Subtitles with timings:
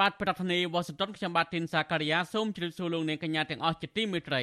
[0.00, 4.42] បាទប្រធានាទីវ៉ាស៊ីនតោនខ្ញុំបាទទីនសាការីយ៉ាសូមជម្រាបសួរលោកអ្នកកញ្ញាទាំងអស់ជាទីមេត្រី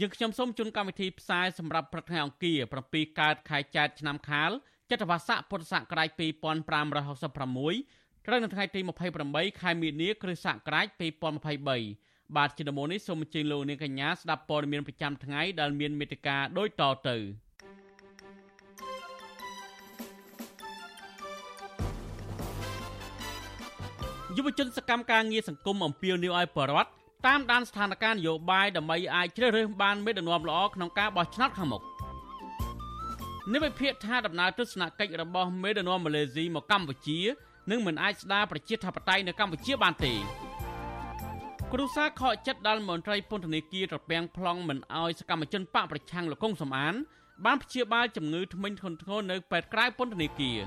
[0.00, 4.50] យើងខ្ញុំសូមជូនកម្មវិធីផ្សាយសម្រាប់ព្រឹកថ្ងៃអង្គារ7កើតខែចែកឆ្នាំខាល
[4.90, 6.22] ចត្វាស័កពុទ្ធសករាជ2566
[8.26, 8.80] ត្រូវនៅថ្ងៃទី
[9.20, 10.86] 28ខែមីនាគ្រិស្តសករាជ
[11.62, 17.16] 2023បាទជាដំបូងនេះសូមអញ្ជើញលោកអ្នកកញ្ញាស្ដាប់ព័ត៌មានប្រចាំថ្ងៃដែលមានមេត្តាដូចតទៅ
[24.36, 26.90] យុវជនសកម្មការងារសង្គមអំពាវនាវឲ្យបរដ្ឋ
[27.26, 31.82] តាមដានស្ថានភាពនយោបាយដើម្បីអាចជ្រើសរើសបានមេដឹកនាំល្អក្នុងការបោះឆ្នោតខាងមុខ
[33.52, 37.20] នេះវិភាគថាដំណើរទស្សនកិច្ចរបស់មេដឹកនាំម៉ាឡេស៊ីមកកម្ពុជា
[37.70, 40.12] នឹងមិនអាចស្ដារប្រជាធិបតេយ្យនៅកម្ពុជាបានទេ
[41.72, 46.94] គ្រូសាខកចិត្តដល់មន្ត្រីពន្ធនាគារត្រពាំង plong មិនអោយសកម្មជនបកប្រឆាំងលោកកុងសំអាន
[47.44, 50.58] បានព្យាបាលជំងឺធ្មេញធ្ងន់ធ្ងរនៅពេទ្យក្រៅពន្ធនាគារ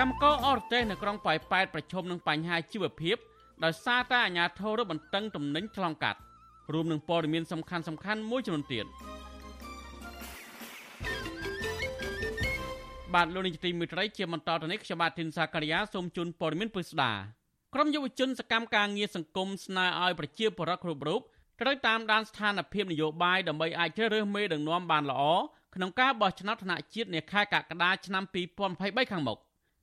[0.00, 3.16] កម្មករអរទេសនៅក្រុងប៉ោយប៉ែតប្រឈមនឹងបញ្ហាជីវភាព
[3.64, 6.18] ដោយសារតែអាញាធររឹតបន្តឹងទំនិញឆ្លងកាត់
[6.72, 8.86] រួមនឹងព័ត៌មានសំខាន់សំខាន់មួយចំនួនទៀត
[13.14, 17.12] បាទលោកនាយកទីមេត្រីជាបន្តទៅនេះខ្ញុំបាទធីនសាការីយ៉ាសូមជូនព័ត៌មានពិស្ដា
[17.74, 21.20] ក្រុមយុវជនសកម្មការងារសង្គមស្នើឲ្យប្រជាពលរដ្ឋគ្រប់រូប
[21.60, 25.22] ត្រូវតាមដានស្ថានភាពនយោបាយដើម្បីអាចជ្រើសរើសមេដឹកនាំបានល្អ
[25.74, 28.24] ក្នុងការបោះឆ្នោតថ្នាក់ជាតិនាខែកក្កដាឆ្នាំ
[28.68, 29.38] 2023ខាងមុខ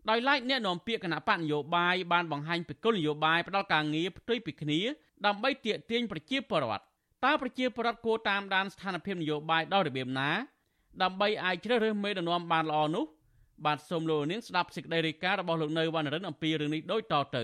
[0.09, 4.79] ដោយឡែកអ្នកនាំពាក្យគណៈបកនយោបាយបានបង្ហាញពីគោលនយោបាយផ្ដាល់ការងារផ្ទុយពីគ្នា
[5.25, 6.83] ដើម្បីទាក់ទាញប្រជាពលរដ្ឋ
[7.25, 10.29] តើប្រជាពលរដ្ឋគួរតាមដានស្ថានភាពនយោបាយដោយរបៀបណា
[11.03, 13.05] ដើម្បីអាចជ្រើសរើសមេដឹកនាំបានល្អនោះ
[13.65, 17.39] បាទសូមលោកនាងស្ដាប់សេចក្តីរាយការណ៍របស់លោកនៅវណ្ណរិនអំពីរឿងនេះដូចតទ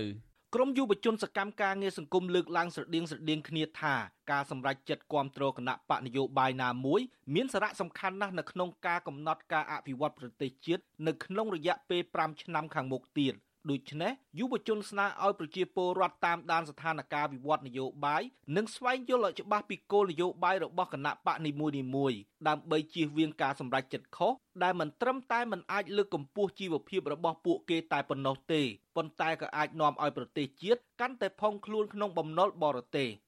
[0.54, 3.94] ក្រមយុវជនសកម្មការងារសង្គមលើកឡើងស្រដៀងស្រដៀងគ្នាថា
[4.30, 7.00] ការសម្រេចចិត្តគ្រប់គ្រងគណៈបកនយោបាយណាមួយ
[7.34, 13.34] មានសារៈសំខាន់ណាស់នៅក្នុងការកំណត់ការអភិវឌ្ឍប្រទេសជាតិនៅក្នុងរយៈពេល5ឆ្នាំខាងមុខទៀត
[13.70, 18.22] ដូច្នេះយុវជនស្នើឲ្យប្រជាពលរដ្ឋតាមដានស្ថានភាពវិវត្តនយោបាយ
[18.56, 22.18] និងស្វែងយល់ឲ្យច្បាស់ពីគោលនយោបាយរបស់គណៈបកនីមួយៗ
[22.48, 24.32] ដើម្បីជៀសវាងការសម្រេចចិត្តខុស
[24.62, 28.62] ដែលមិនត្រឹមតែមិនអាចលើកកម្ពស់ជីវភាពរបស់ពួកគេតែប៉ុណ្ណោះទេ
[28.96, 33.08] ប៉ុន្តែក៏អាចនាំឲ្យប្រទេសជាតិកាន់តែផុងខ្លួនក្នុងបំណុលបរទេស។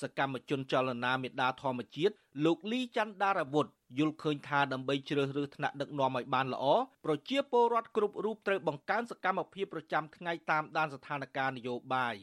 [0.00, 2.14] សកម្មជនចលនាមេដាធម្មជាតិ
[2.44, 3.66] លោកលីច័ន្ទដារវុធ
[3.96, 6.64] យល់ឃើញថាដើម្បីជ្រើសរើសថ្នាក់ដឹកនាំឲ្យបានល្អ
[7.04, 12.16] ប្រជាពលរដ្ឋគ្រប់រូបត្រូវបង្កើនសកម្មភាពប្រចាំថ្ងៃតាមដានស្ថានភាពនយោបាយ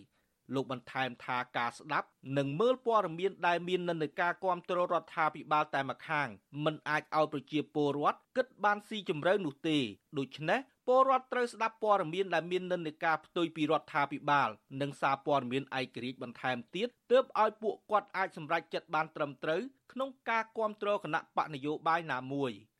[0.54, 6.28] លោកបន្ថែមថាការស្ដាប់និងមើលព័ត៌មានដែលមាននិន្នាការគ្រប់គ្រងរដ្ឋាភិបាលតែម្ខាង
[6.66, 9.78] មិនអាចឲ្យប្រជាពលរដ្ឋគិតបានស៊ីជម្រៅនោះទេ
[10.18, 14.50] ដូច្នេះ ពលរដ្ឋត្រូវស្ដាប់ព័ត៌មានដែលមាននិន្នាការផ្ទុយពីរដ្ឋាភិបាល
[14.81, 22.51] និងសារព័ត៌មានឯករាជ្យបន្ថែមទៀតទើបឲ្យពួកគាត់អាចសម្រេចចិត្តបានត្រឹមត្រូវក្នុងការគ្រប់គ្រងគណៈបកនយោបាយណាមួយ។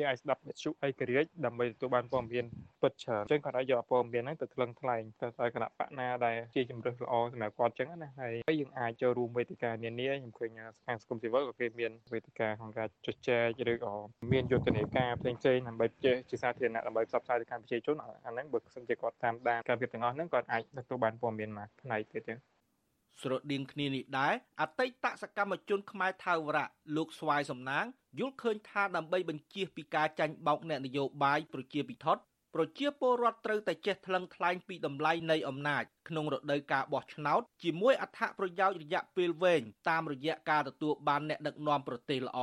[0.00, 2.44] យើងអាចស្ដាប់វិទ្យុឯករាជ្យដើម្បីទទួលបានព័ត៌មាន
[2.82, 10.50] ពិតច្រើនអញ្ចឹងគាត់អាចយកព័ត៌មានហ្នឹងទៅថ្លឹងថ្លែងទៅឲ្យគណៈបកណាដែលជាជំរឿសល្អសម្រាប់គាត់អញ្ចឹងណាហើយយើងអាចចូលរួមវេទិកានានាខ្ញុំឃើញ
[10.86, 13.94] ខាងសង្គមស៊ីវិលក៏គេមានវេទិកាក្នុងការជជែកឬក៏
[14.32, 15.86] មានយុទ្ធនាការផ្សេងផ្សេងដើម្បី
[16.30, 17.96] ជាសាធារណៈដើម្បីផ្សព្វផ្សាយទៅកាន់ប្រជាជន
[18.26, 22.34] អាហ្នឹងបើសិនជាគាត់តាមដានការពិតទាំងអស់ហ្នឹងគាត់អាចទទួលបានព័ត៌មានមួយផ្នែកទៀតទេ
[23.22, 27.84] ស្រដៀងគ្នានេះដែរអតីតសកម្មជនខ្មែរថាវរៈលោកស្វាយសំណាង
[28.18, 32.22] យល់ឃើញថាដើម្បីបញ្ជៀសពីការចាញ់បោកអ្នកនយោបាយប្រជាពិធដ្ឋ
[32.54, 42.40] ប្រជាពលរដ្ឋត្រូវតែចេះថ្លឹងថ្លែងពីតម្លៃនៃអំណាចក្នុងរដូវកាលបោះឆ្នោតជាមួយអត្ថប្រយោជន៍រយៈពេលវែងតាមរយៈការទទួលបានអ្នកដឹកនាំប្រទេសល្អ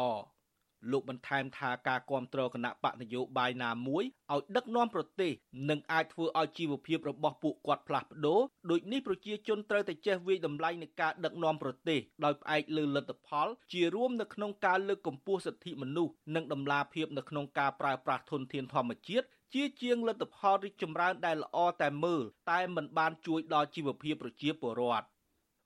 [0.92, 4.03] លោកបន្ថែមថាការគ្រប់គ្រងគណៈបកនយោបាយណាមួយ
[4.34, 5.32] ឲ្យដឹកនាំប្រទេស
[5.70, 8.40] នឹងអាចធ្វើឲ្យជីវភាពរបស់ពួកគាត់ផ្លាស់ប្ដូរ
[8.70, 22.22] ដូចនេះប្រជាជនត្រូវតែចេះវិយតម្លៃនៃការដឹកនាំប្រទេសដោយផ្អែកលើលទ្ធផល ជារួមនៅក្នុងការលើកកម្ពស់សិទ្ធិមនុស្សនិងដំណាភាពនៅក្នុងការប្រើប្រាស់ធនធានធម្មជាតិជាជាងលទ្ធផលរីកចម្រើនដែលល្អតែមើល
[22.52, 25.08] តែមិនបានជួយដល់ជីវភាពប្រជាពលរដ្ឋ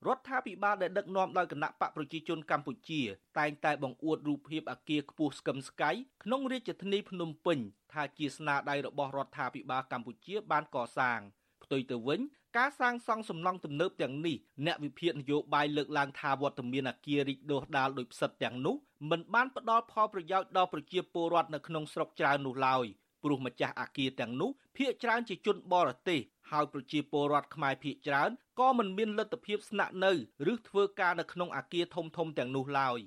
[0.08, 3.02] រដ្ឋាភិបាលដែលដឹកនាំដោយគណៈបកប្រជាជនកម្ពុជា
[3.40, 5.92] តែងតែបង្អួតរូបភាពអគារខ្ពស់ស្កឹមស្កៃ
[6.24, 7.60] ក្នុងរាជធានីភ្នំពេញ
[7.94, 11.20] ថាជាស្នាដៃរបស់រដ្ឋាភិបាលកម្ពុជាបានកសាង
[11.64, 12.20] ផ្ទុយទៅវិញ
[12.58, 18.76] ការសាងសង់សំណង់ទំនើបទាំងនេះអ្នកវិភាគនយោបាយលើកឡើងថាវត្តមានអគាររីកដុះដាលដោយផ្សិតទាំងនោះ
[19.10, 22.86] មិនបានផ្ដល់ផលប្រយោជន៍ដល់ប្រជាពលរដ្ឋនៅក្នុងស្រុកច្រើននោះឡើយ
[23.24, 26.20] ព្រោះម្ចាស់អគារទាំងនោះភាគច្រើនជាជនបរទេស
[26.52, 30.12] ហហើយប្រជាពលរដ្ឋខ្មែរភៀសច្រើនក៏មិនមានលទ្ធភាពស្នាក់នៅ
[30.52, 33.00] ឬធ្វើការនៅក្នុងអាគារធំៗទាំងនោះឡើយ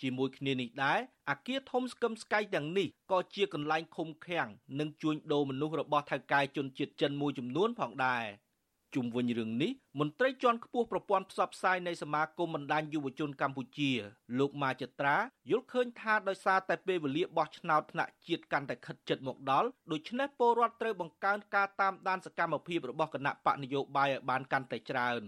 [0.00, 0.98] ជាមួយគ្នានេះដែរ
[1.30, 4.48] អាគារធំស្កឹមស្កៃទាំងនេះក៏ជាកន្លែងឃុំឃាំង
[4.78, 8.24] និងជួញដូរមនុស្សរបស់ថៅកែជនជាតិចិនមួយចំនួនផងដែរ។
[8.94, 13.90] ជុំវិញរឿងនេះមន្ត្រីជាន់ខ្ពស់ប្រព័ន្ធផ្សព្វផ្សាយនៃសមាគមបណ្ដាញយុវជនកម្ពុជា
[14.38, 15.16] លោកម៉ាចត្រា
[15.50, 25.22] យល់ឃើញថាដោយសារតែពេលវេលាបោះឆ្នោតថ្នាក់ជាតិកាន់តែខិតជិតមកដល់ដូច្នេះពលរដ្ឋត្រូវបង្កើនការតាមដានសកម្មភាពរបស់គណៈបកនយោបាយឲ្យបានកាន់តែច្រើន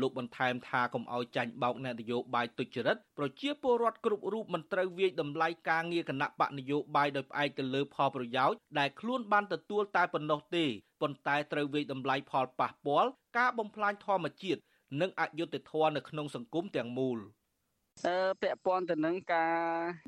[0.00, 10.64] លោកបន្ថែមថាកុំឲ្យចាញ់បោកអ្នកនយោបាយទុច្ចរិតប្រជាពលរដ្ឋគ្រប់រូបមិនត្រូវវាយតម្លៃការងារគណៈបកនយោបាយដោយផ្អែកទៅលើផលប្រយោជន៍ដែលខ្លួនបានទទួលតែប៉ុណ្ណោះទេ
[11.00, 14.60] ប៉ុន្តែត្រូវវាយតម្លៃផលប៉ះពាល់ការបំផ្លាញធម្មជាតិ
[15.00, 17.18] និងអយុត្តិធម៌នៅក្នុងសង្គមទាំងមូល។
[18.06, 19.54] អឺពាក់ព័ន្ធទៅនឹងការ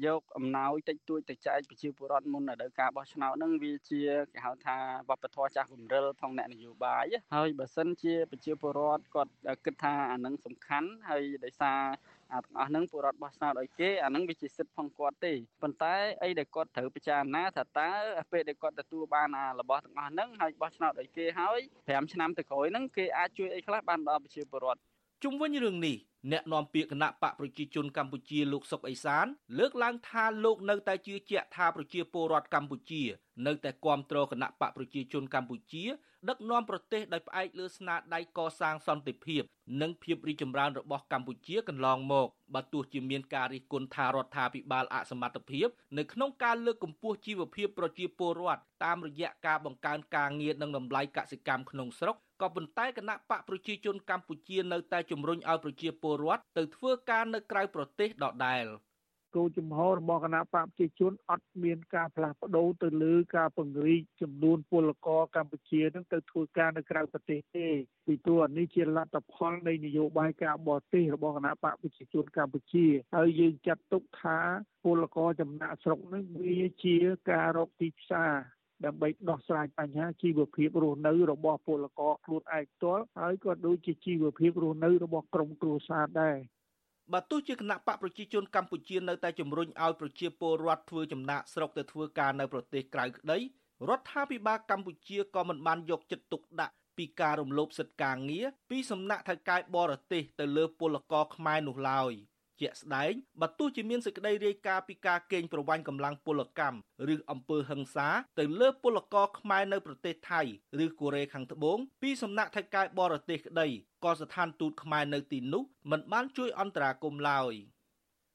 [0.06, 4.02] យកអំណោយតិចតួចទៅចែកប្រជាពលរដ្ឋមុនរដូវកាលបោះឆ្នោតហ្នឹងវាជា
[4.32, 4.76] គេហៅថា
[5.08, 9.32] វប្បធម៌ចាស់គំរិលផងអ្នកនយោបាយហើយបើសិនជាប្រជាពលរដ្ឋគាត់
[9.64, 11.80] គិតថាអានឹងសំខាន់ហើយដោយសារ
[12.32, 15.32] អាទាំងអស់ហ្នឹងពលរដ្ឋបោះឆ្នោតឲ្យគេអាហ្នឹងវាជាសិទ្ធិផងគាត់ទេ
[15.62, 17.90] ប៉ុន្តែអីដែលគាត់ត្រូវពិចារណាថាតើ
[18.32, 24.80] ពេលដែលគាត់ទទួលបានអារបស់ទាំងអស់ហ្នឹងហើយបោះឆ្នោតឲ្យគេហើយ5ឆ្នាំទៅក្រោយហ្នឹងគេអាចជួយអីខ្លះបានដល់ប្រជាពលរដ្ឋ
[25.24, 25.96] ជុំវិញរឿងនេះ
[26.32, 29.26] អ្នកនាំពាក្យគណៈបកប្រជាជនកម្ពុជាលោកសុកអេសាន
[29.58, 33.02] លើកឡើងថាលោកនៅតែជឿជាក់ថាប្រជាពលរដ្ឋកម្ពុជា
[33.46, 35.84] នៅតែគ្រប់គ្រងគណៈបកប្រជាជនកម្ពុជា
[36.28, 39.42] ដឹកនាំប្រទេសដោយផ្អែកលើស្នាដៃកសាងសន្តិភាព
[39.80, 45.68] និងភាពរីកចម្រើនរបស់កម្ពុជាកន្លងមកបើទោះជាមានការរិះគន់ថារដ្ឋាភិបាលអសមត្ថភាព
[45.98, 58.66] នៅក្នុងការលើកកម្ពស់ជីវភាពប្រជាពលរដ្ឋតាមរយៈការបង្កើនការងារនិងតម្លៃកសិកម្មក្នុងស្រុក ក៏ប៉ុន្តែគណៈបកប្រជាជនកម្ពុជានៅតែជំរុញឲ្យប្រជាពលរដ្ឋទៅធ្វើការនៅក្រៅប្រទេសដដែល
[59.36, 67.66] គោលជំហររបស់គណៈបកប្រជាជនអត់មានការផ្លាស់ប្ដូរទៅលើការពង្រីកចំនួនពលករកម្ពុជានឹងទៅធ្វើការនៅក្រៅប្រទេសទេ
[68.06, 72.86] ពីព្រោះនេះជាលទ្ធផលនៃនយោបាយការបរទេសរបស់គណៈបកប្រជាជនកម្ពុជា
[73.16, 74.38] ហើយយើងចាត់ទុកថា
[74.84, 76.96] ពលករចំណាក់ស្រុកនឹងវាជា
[77.30, 78.32] ការរកទីផ្សារ
[78.86, 86.36] ដើម្បីដោះស្រាយបញ្ហាជីវភាពរស់នៅរបស់ពលករខ្លួនឯងផ្ទាល់ហើយក៏ដូចជាជីវភាពរស់នៅរបស់ក្រុមគ្រួសារដែរ
[87.12, 93.38] បើទោះជាគណៈបកប្រជាជនកម្ពុជានៅតែជំរុញឲ្យប្រជាពលរដ្ឋធ្វើចំណាកស្រុកទៅធ្វើការនៅប្រទេសក្រៅក្តី
[93.88, 102.12] រដ្ឋាភិបាលកម្ពុជាក៏មិនបានយកចិត្តទុកដាក់ពីការរំលោភសិទ្ធិការងារពីសំណាក់ថៅកែបរទេសទៅលើពលករខ្មែរនោះឡើយ។
[102.60, 106.78] ជាក់ស្ដែងបើទោះជាមានសេចក្តីរាយការណ៍ពីការកេងប្រវ័ញ្ចកម្លាំងពលកម្ម
[107.14, 108.08] ឬអំពើហិង្សា
[108.38, 110.40] ទៅលើពលករខ្មែរនៅប្រទេសថៃ
[110.84, 113.68] ឬកូរ៉េខាងត្បូងពីសំណាក់ថៃកែបរទេសក្តី
[114.04, 117.54] ក៏ស្ថានទូតខ្មែរនៅទីនោះមិនបានជួយអន្តរាគមន៍ឡើយ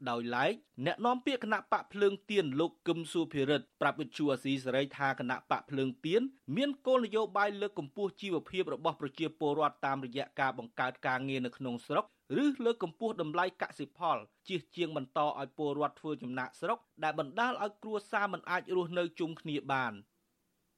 [0.10, 0.54] ដោយឡែក
[0.86, 6.22] អ្នកនាំពាក្យគណៈបកភ្លើងទៀនលោកកឹមសុភិរិទ្ធប្រាប់វិទ្យុអាស៊ីសេរីថាគណៈបកភ្លើងទៀន
[6.56, 12.06] មានគោលនយោបាយលើកកម្ពស់ជីវភាពរបស់ប្រជាពលរដ្ឋតាមរយៈការបង្កើតការងារនៅក្នុងស្រុក
[12.44, 14.18] ឬលើកកម្ពស់តម្លៃកសិផល
[14.48, 19.94] ជៀសជាងបន្តឲ្យពលរដ្ឋធ្វើចំណាក់ស្រុកដែលបណ្ដាលឲ្យគ្រួសារមិនអាចរស់នៅជុំគ្នាបាន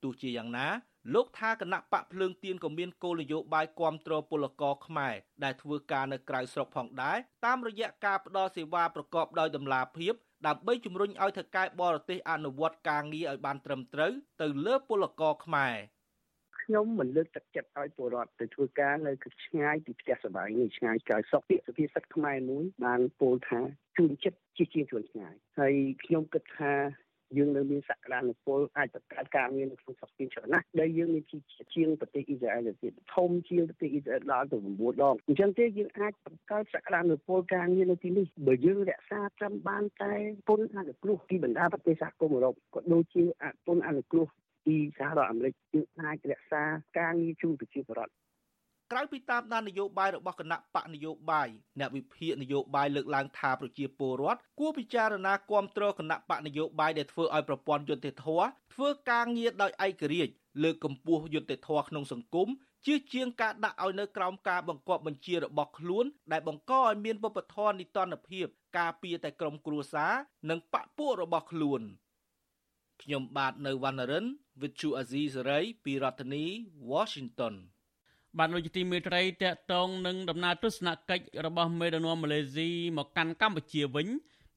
[0.04, 0.68] ទោះជាយ៉ាងណា
[1.14, 5.14] លោកថាគណៈបកភ្លើងទៀនក៏មានគោលនយោបាយគ្រប់គ្រងពលករខ្មែរ
[5.44, 10.14] ដែលធ្វើការនៅក្រៅស្រុកផងដែរតាមរយៈការផ្តល់សេវាប្រកបដោយតម្លាភាព
[10.48, 14.12] ដើម្បីជំរុញឲ្យថៅកែបរទេសអនុវត្តការងារឲ្យបានត្រឹមត្រូវ
[14.42, 15.76] ទៅលើពលករខ្មែរ។
[16.68, 19.12] ខ្ញុំមិនលើកទឹកចិត្តឲ្យពលរដ្ឋទៅធ្វើការនៅ
[19.46, 23.60] ឆ្ងាយពីផ្ទះសបាយនេះឆ្ងាយក្រៅសុខពាក្យសុភាសិតខ្មែរមួយបានពោលថា
[23.98, 25.74] ជួនចិត្តជាជាងជួនឆ្ងាយហើយ
[26.06, 26.74] ខ្ញុំគិតថា
[27.38, 31.38] យើងនៅមានសក្តានុពលអាចបង្កើតការងារនៅក្នុងស្រុកជាច្រើនណាស់ដែលយើងមានជា
[31.76, 40.14] ជាងប្រទេសអ៊ីស្រាអែលទៀតធំជាងប្រទេសអ៊ីស្រាអែលដល់ទៅ9ដងអញ្ចឹងទេយើងអាចបង្កើតសក្តានុពលការងារនៅទីនេះបើយើងរក្សាត្រឹមបានតែ
[40.48, 43.24] ពុនអនុគ្រោះពីបណ្ដាប្រទេសសហគមន៍អឺរ៉ុបក៏ដូចជា
[43.66, 44.28] ពុនអនុគ្រោះ
[44.68, 46.64] ពីសហរដ្ឋអាមេរិកគឺអាចរក្សា
[46.98, 48.14] ការងារជូនប្រជាពលរដ្ឋ
[48.92, 51.48] ក្រៅពីតាមដាននយោបាយរបស់គណៈបកនយោបាយ
[51.80, 60.34] អ្នកវិភាគនយោបាយលើកឡើងថាប្រជាពលរដ្ឋគួរពិចារណាគ្រប់គ្រងគណៈបកនយោបាយដែលធ្វើឲ្យប្រព័ន្ធយុត្តិធម៌ធ្វើការងារដោយឯករាជ្យ
[60.64, 62.48] លើកកម្ពស់យុត្តិធម៌ក្នុងសង្គម
[62.86, 68.48] ជាជាងការដាក់ឲ្យនៅក្រោមការបង្គាប់បញ្ជារបស់ខ្លួន ដែលបង្កឲ្យមានវប្បធម៌នីតិរដ្ឋភាព
[68.78, 70.14] ការពារតែក្រុមគ្រួសារ
[70.50, 71.82] និងបពពួករបស់ខ្លួន
[73.02, 74.26] ខ្ញុំបាទនៅវណ្ណរិន
[74.60, 76.44] with Chu Azizi Saray ពីរដ្ឋធានី
[76.92, 77.54] Washington
[78.38, 84.08] បានលោកទីមេត្រីតកតងនឹងដំណើរទស្សនកិច្ចរបស់មេដឹកនាំម៉ាឡេស៊ីមកកាន់កម្ពុជាវិញ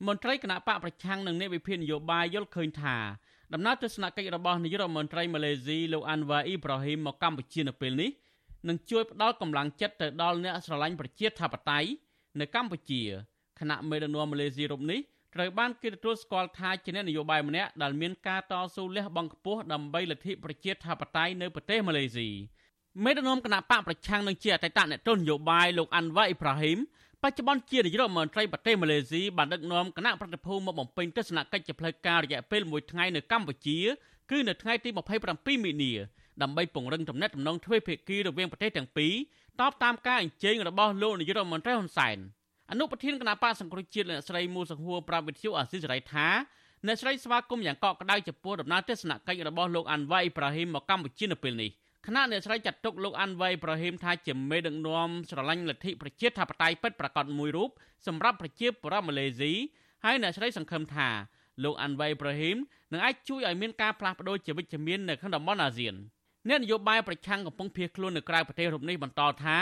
[0.07, 2.97] មន្ត្រីគណៈបកប្រឆាំងនិងអ្នកវិភាគនយោបាយយល់ឃើញថា
[3.55, 8.11] ដំណើរទស្សនកិច្ចរបស់នាយករដ្ឋមន្ត្រីម៉ាឡេស៊ីលោកអាន់វ៉ាអ៊ីប្រាហ៊ីមមកកម្ពុជានៅពេលនេះ
[8.69, 11.89] នឹងជួយផ្ដល់កម្លាំងចិត្តទៅដល់អ្នកស្រឡាញ់ប្រជាធិបតេយ្យ
[12.41, 13.03] នៅកម្ពុជា
[13.59, 15.01] គណៈមេដឹកនាំម៉ាឡេស៊ីរូបនេះ
[15.35, 22.29] ត្រូវបានគេទទួលស្គាល់ថាជាអ្នកនយោបាយម្នាក់ដែលមានការតស៊ូលះបង់ខ្ពស់ដើម្បីលទ្ធិប្រជាធិបតេយ្យនៅប្រទេសម៉ាឡេស៊ី
[23.05, 26.79] មេដឹកនាំគណៈបកប្រឆាំងនឹងជាអតីតអ្នកទស្សនយោបាយលោកអាន់វ៉ាអ៊ីប្រាហ៊ីម
[27.23, 33.79] បច្ចុប្បន្នជានាយករដ្ឋមន្ត្រីប្រទេសម៉ាឡេស៊ីបានដឹកនាំគណៈប្រតិភូមកបំពេញទស្សនកិច្ចជាផ្លូវការរយៈពេល1ថ្ងៃនៅកម្ពុជា
[34.31, 34.91] គឺនៅថ្ងៃទី
[35.29, 35.93] 27មីនា
[36.43, 39.15] ដើម្បីពង្រឹងទំនាក់ទំនងទ្វេភាគីរវាងប្រទេសទាំងពីរ
[39.61, 42.19] តបតាមការអញ្ជើញរបស់លោកនាយករដ្ឋមន្ត្រីហ៊ុនសែន
[42.71, 46.27] អនុប្រធានគណៈបកសង្គ្រោះជាតិលោកស្រីមូសង្ហួរប្រាប់វិទ្យុអាស៊ីសេរីថា
[46.87, 51.71] អ្នកស្រីស្វាគមន៍យ៉ាងកក់ក្ដៅចំពោះដំណើរទស្សនកិច្ចរបស់លោកអាន់វ៉ៃអ៊ីប្រាហ៊ីមមកកម្ពុជានៅពេលនេះ
[52.07, 57.71] គណៈអ្នកស្រីចាត់ទុកលោកអាន់វ៉ៃអ៊ីប្រាហ៊ីមថាជាមេដឹកនាំស្រឡាញ់លទ្ធិប្រជាធិបតេយ្យពិតប្រាកដមួយរូប
[58.07, 59.53] សម្រាប់ប្រជាពលរដ្ឋម៉ាឡេស៊ី
[60.05, 61.09] ហើយអ្នកស្រីសង្ឃឹមថា
[61.65, 62.57] លោកអាន់វ៉ៃអ៊ីប្រាហ៊ីម
[62.93, 65.95] នឹងអាចជួយឲ្យមានការផ្លាស់ប្ដូរជាវិជ្ជមាននៅក្នុងតំបន់អាស៊ាន
[66.49, 69.57] អ្នកនយោបាយប្រឆាំងកំពុងភៀសខ្លួននៅក្រៅប្រទេសរូបនេះបន្តថា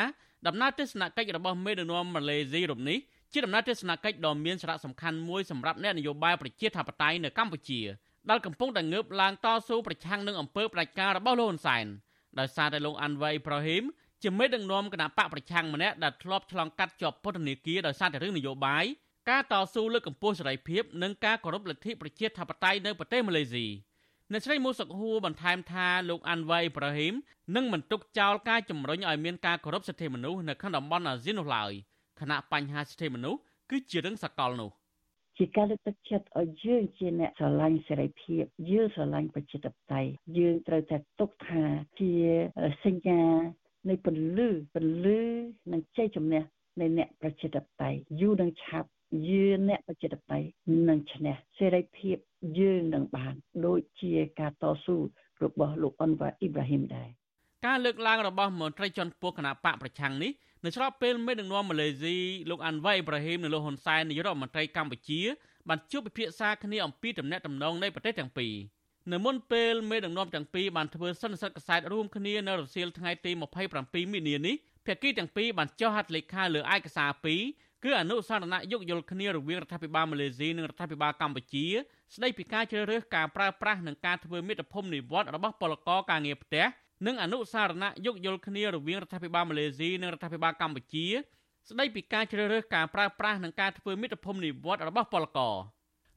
[0.47, 2.99] ដំណើរទស្សនកិច្ចរបស់មេដឹកនាំម៉ាឡេស៊ីរូបនេះ
[3.33, 7.81] ជាដំណើរទស្សនកិច្ចដ៏មានសារៈសំខាន់មួយសម្រាប់អ្នកនយោបាយប្រជាធិបតេយ្យនៅកម្ពុជា
[8.31, 11.87] ដែលកំពុងតែងើបឡើងតស៊ូប្រឆាំងនឹងអំពើផ្ដាច់ការរបស់លោកហ៊ុនសែន
[12.39, 13.85] ដោយសារតែលោកអាន់វ៉ៃប្រហ៊ីម
[14.23, 18.85] ជាមេដឹកនាំគណៈបកប្រឆាំងម្នាក់ដែលធ្លាប់ឆ្លងកាត់ជាប់ពន្ធនាគារដោយសារតែរឿងនយោបាយ
[19.31, 23.67] ការតស៊ូលើកកម្ពស់សេរីភាពនិងការគោរពលទ្ធិប្រជាធិបតេយ្យនៅប្រទេសម៉ាឡេស៊ី
[24.33, 27.15] អ្នកស្រីមូសុកហួរបន្ថែមថាលោកអាន់វ៉ៃប្រហ៊ីម
[27.57, 31.73] នឹងមិនទុកចោលការជំរុញឲ្យមានការគោរពសិទ្ធិមនុស្សនៅក្នុងតំបន់អាស៊ាននោះឡើយ
[32.21, 34.71] គណៈបញ្ហាសិទ្ធិមនុស្សគឺជារឿងសកលនោះ
[35.39, 41.63] ជាការលើកទឹកចិត្តឲ្យយើងជាអ្នកស្រឡាញ់សេរីភាពយើងស្រឡាញ់ប្រជាធិបតេយ្យយើងត្រូវតែទុកថា
[42.01, 42.13] ជា
[42.85, 43.23] សញ្ញា
[43.89, 45.21] នៃពន្លឺពន្លឺ
[45.73, 46.43] និងជ័យជំនះ
[46.81, 48.89] នៃអ្នកប្រជាធិបតេយ្យយូរនឹងឆាប់
[49.31, 50.47] យើងអ្នកប្រជាធិបតេយ្យ
[50.89, 52.17] នឹងឈ្នះសេរីភាព
[52.59, 53.35] យើងនឹងបាន
[53.67, 54.97] ដូចជាការតស៊ូ
[55.45, 57.09] របស់លោកអនវ៉ាអ៊ីប្រាហ៊ីមដែរ
[57.67, 60.33] ការលើកឡើងរបស់មន្ត្រីជាន់ខ្ពស់គណៈបកប្រឆាំងនេះ
[60.65, 62.17] នៅស្របពេលមេដឹកនាំម៉ាឡេស៊ី
[62.51, 65.21] លោកអាន់វ៉ៃអ៊ីប្រាហ៊ីមនិងលោកហ៊ុនសែននាយករដ្ឋមន្ត្រីកម្ពុជា
[65.69, 68.55] បានជួបពិភាក្សាគ្នាអំពីទំនាក់ទំនងនៃប្រទេសទាំងពីរ
[69.13, 73.31] នៅមុនពេលមេដឹកនាំទាំងពីរបានធ្វើសន្និសីទកសែតរួមគ្នានៅរសៀលថ្ងៃទី
[73.73, 74.55] 27មីនានេះ
[74.87, 77.41] ភាគីទាំងពីរបានចុះហត្ថលេខាលើឯកសារពីរ
[77.85, 81.67] គឺអនុសារណៈយោគយល់គ្នារវាងរដ្ឋាភិបាលម៉ាឡេស៊ីនិងរដ្ឋាភិបាលកម្ពុជា
[82.15, 86.65] ស្ដីពីការជ្រើសរើសការប្រើប្រាស់និងការធ្វើមេត្តាភូមិនិវត្តរបស់ពលករការងារផ្ទះ
[87.07, 91.07] និងអនុសារណៈយោគយល់គ្នារវាងរដ្ឋាភិបាលម៉ាឡេស៊ីនិងរដ្ឋាភិបាលកម្ពុជា
[91.69, 95.57] ស្ដីពីការជ្រើសរើសការប្រើប្រាស់និងការធ្វើមេត្តាភូមិនិវត្តរបស់ពលករ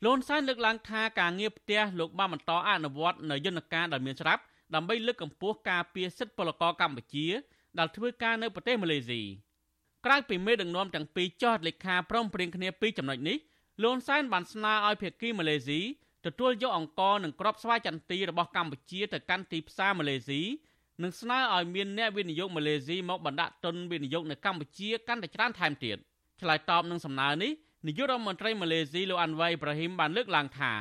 [0.06, 4.42] លន់សែនលើកឡើងថាការងារផ្ទះលោកបានបន្តអនុវត្តនៅយន្តការដែលមានស្រាប់
[4.76, 7.28] ដើម្បីលើកកម្ពស់ការពារសិទ្ធិពលករកម្ពុជា
[7.80, 9.22] ដែលធ្វើការនៅប្រទេសម៉ាឡេស៊ី
[10.06, 13.38] ក្រៅពីមេដឹកនាំទាំងពីរចោះលេខាព្រមព្រៀងគ្នាពីចំណុចនេះ
[13.84, 15.80] លន់សែនបានស្នើឲ្យភាគីម៉ាឡេស៊ី
[16.26, 20.42] ទទួលយកអង្គនិងក្របស្វាយចន្ទីរបស់កម្ពុជាទៅកាន់ទីផ្សារម៉ាឡេស៊ី
[21.04, 25.98] និងស្នើឲ្យមានអ្នកវិនិយោគម៉ាឡេស៊ីមកបណ្ដាក់ទុនវិនិយោគនៅកម្ពុជាកាន់តែច្រើនថែមទៀត
[26.42, 27.52] ឆ្លើយតបនឹងសំណើនេះ
[27.88, 30.80] នាយករដ្ឋមន្ត្រីម៉ាឡេស៊ីលោកអាន់វ៉ៃអ៊ីប្រាហ៊ីមបានលើកឡើងថារ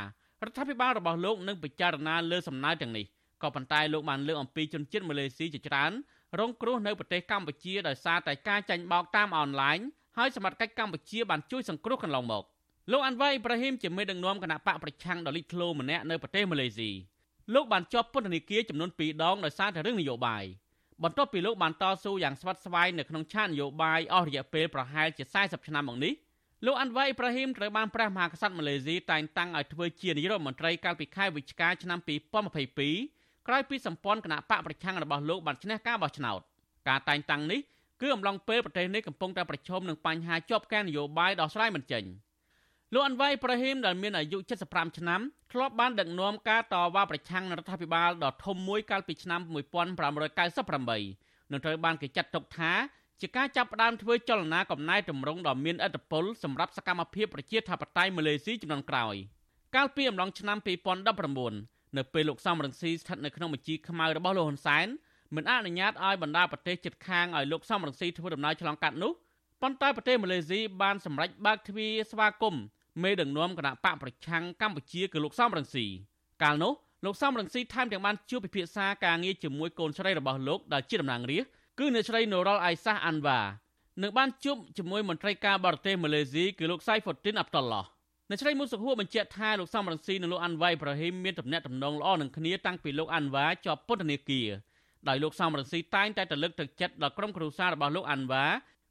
[0.51, 3.07] ដ្ឋាភិបាលរបស់លោកនឹងពិចារណាលើសំណើទាំងនេះ
[3.43, 5.93] ក៏ប៉ុន្តែលោកបានលើកអំពីជនជាតិម៉ាឡេស៊ីជាច្រើន
[6.39, 9.79] រងគ្រោះនៅប្រទេសកម្ពុជាដោយសារតែការចាញ់បោកតាមអនឡាញ
[10.19, 12.45] ហើយសមត្ថកិច្ចកម្ពុជាបានជួយសង្គ្រោះកន្លងមក
[12.93, 16.91] លោកអាន់វ៉ៃអ៊ីប្រាហ៊ីមជាមេដឹកនាំគណៈបកប្រឆាំងដ៏លេចធ្លោម្នាក់នៅប្រទេសម៉ាឡេស៊ី
[17.55, 20.45] លោកបានជាប់ពន្ធនាគារចំនួន2ដងដោយសារតែរឿងនយោបាយ
[21.03, 26.15] បន្ទាប់ពីលោកបានតស៊ូយ៉ាងស្វិតស្វាញនៅក្នុងឆាកនយោបាយអស់រយៈពេលប្រហែលជា40ឆ្នាំមកនេះ
[26.67, 36.41] លោកអាន់វ៉ៃអ៊ីប្រាហ៊ីមត្រូវបានព្រះមហាក្សត្រម៉ាឡេស៊ីតែងតាំងឲ្យធ្វើជានាយករដ្ឋមន្ត្រីកាលពីខែវិច្ឆិកាឆ្នាំ2022 ក្រោយពីសម្ព័ន្ធគណៈបកប្រឆាំងរបស់លោកបានឈ្នះការបោះឆ្នោត
[36.89, 37.61] ការតែងតាំងនេះ
[38.01, 42.05] គឺអំឡុងពេលប្រទេសនេះកំពុងតែប្រឈមនឹងបញ្ហាជាប់ការនយោបាយដោះស្រាយមិនចេញ។
[42.95, 45.21] លោកអាន់វ៉ៃប្រហ៊ីមដែលមានអាយុ75ឆ្នាំ
[45.53, 52.73] ធ្លាប់បានដឹកនាំការតវ៉ាប្រឆាំងរដ្ឋាភិបាលដ៏ធំមួយកាលពីឆ្នាំ1598នឹងត្រូវបានគេចាត់ទុកថា
[53.21, 59.15] ជាការចាប់ផ្ដើមធ្វើចលនាកំណែតម្រង់ដ៏មានឥទ្ធិពលសម្រាប់សកម្មភាពប្រជាធិបតេយ្យម៉ាឡេស៊ីចំនួនក្រោយ
[59.75, 60.59] កាលពីអំឡុងឆ្នាំ
[61.25, 64.87] 2019 នៅពេលលោកសំរងស៊ីស្ថិតនៅក្នុងបញ្ជីខ្មៅរបស់លោកហ៊ុនសែន
[65.37, 69.13] មិនអនុញ្ញាតឲ្យបណ្ដាប្រទេសជិតខាងឲ្យលោកសំរងស៊ីធ្វើដំណើរឆ្លងកាត់នោះ
[69.63, 72.63] ប៉ុន្តែប្រទេសម៉ាឡេស៊ីបានសម្រេចបើកទ្វារស្វាគមន៍
[73.03, 75.87] មេដឹកនាំគណៈបកប្រឆាំងកម្ពុជាគឺលោកសំរងស៊ី
[76.43, 76.73] កាលនោះ
[77.05, 83.41] លោកសំរងស៊ីថែមទាំងបានជួបពិភាក្សាការងារជាមួយកូនស្រីរបស់លោកដែលជាតំណាងរាស្ត្រគឺអ្នកស្រីនូរ៉ុលអៃសាសអាន់វ៉ា
[84.03, 87.85] និងបានជួបជាមួយមន្ត្រីការបរទេសម៉ាឡេស៊ីគឺលោកសៃហ្វូទីនអាប់តុលឡោះ
[88.33, 94.49] អ្នកស្រីមូសុខួរបញ្ជាក់ថាលោកសំរងស៊ីនិងលោកអាន់វ៉ៃប្រហ៊ីមមានទំនាក់ទំនងល្អនឹងគ្នាតាំងពីលោកអាន់វ៉ាជាប់ពន្ធនាគារ
[95.09, 98.45] ដោយលោកសំរងស៊ីតែងតែទៅលើកទឹកចិត្តដល់ក្រុមគ្រួសាររបស់លោកអាន់វ៉ា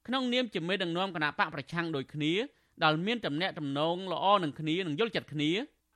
[0.08, 2.34] ក្នុងនាមជាមេដឹកនាំគណៈបកប្រឆាំងដូចគ្នា
[2.84, 5.52] ដែលមានទំនាក់ទំនងល្អនឹងគ្នានិងយល់ចិត្តគ្នា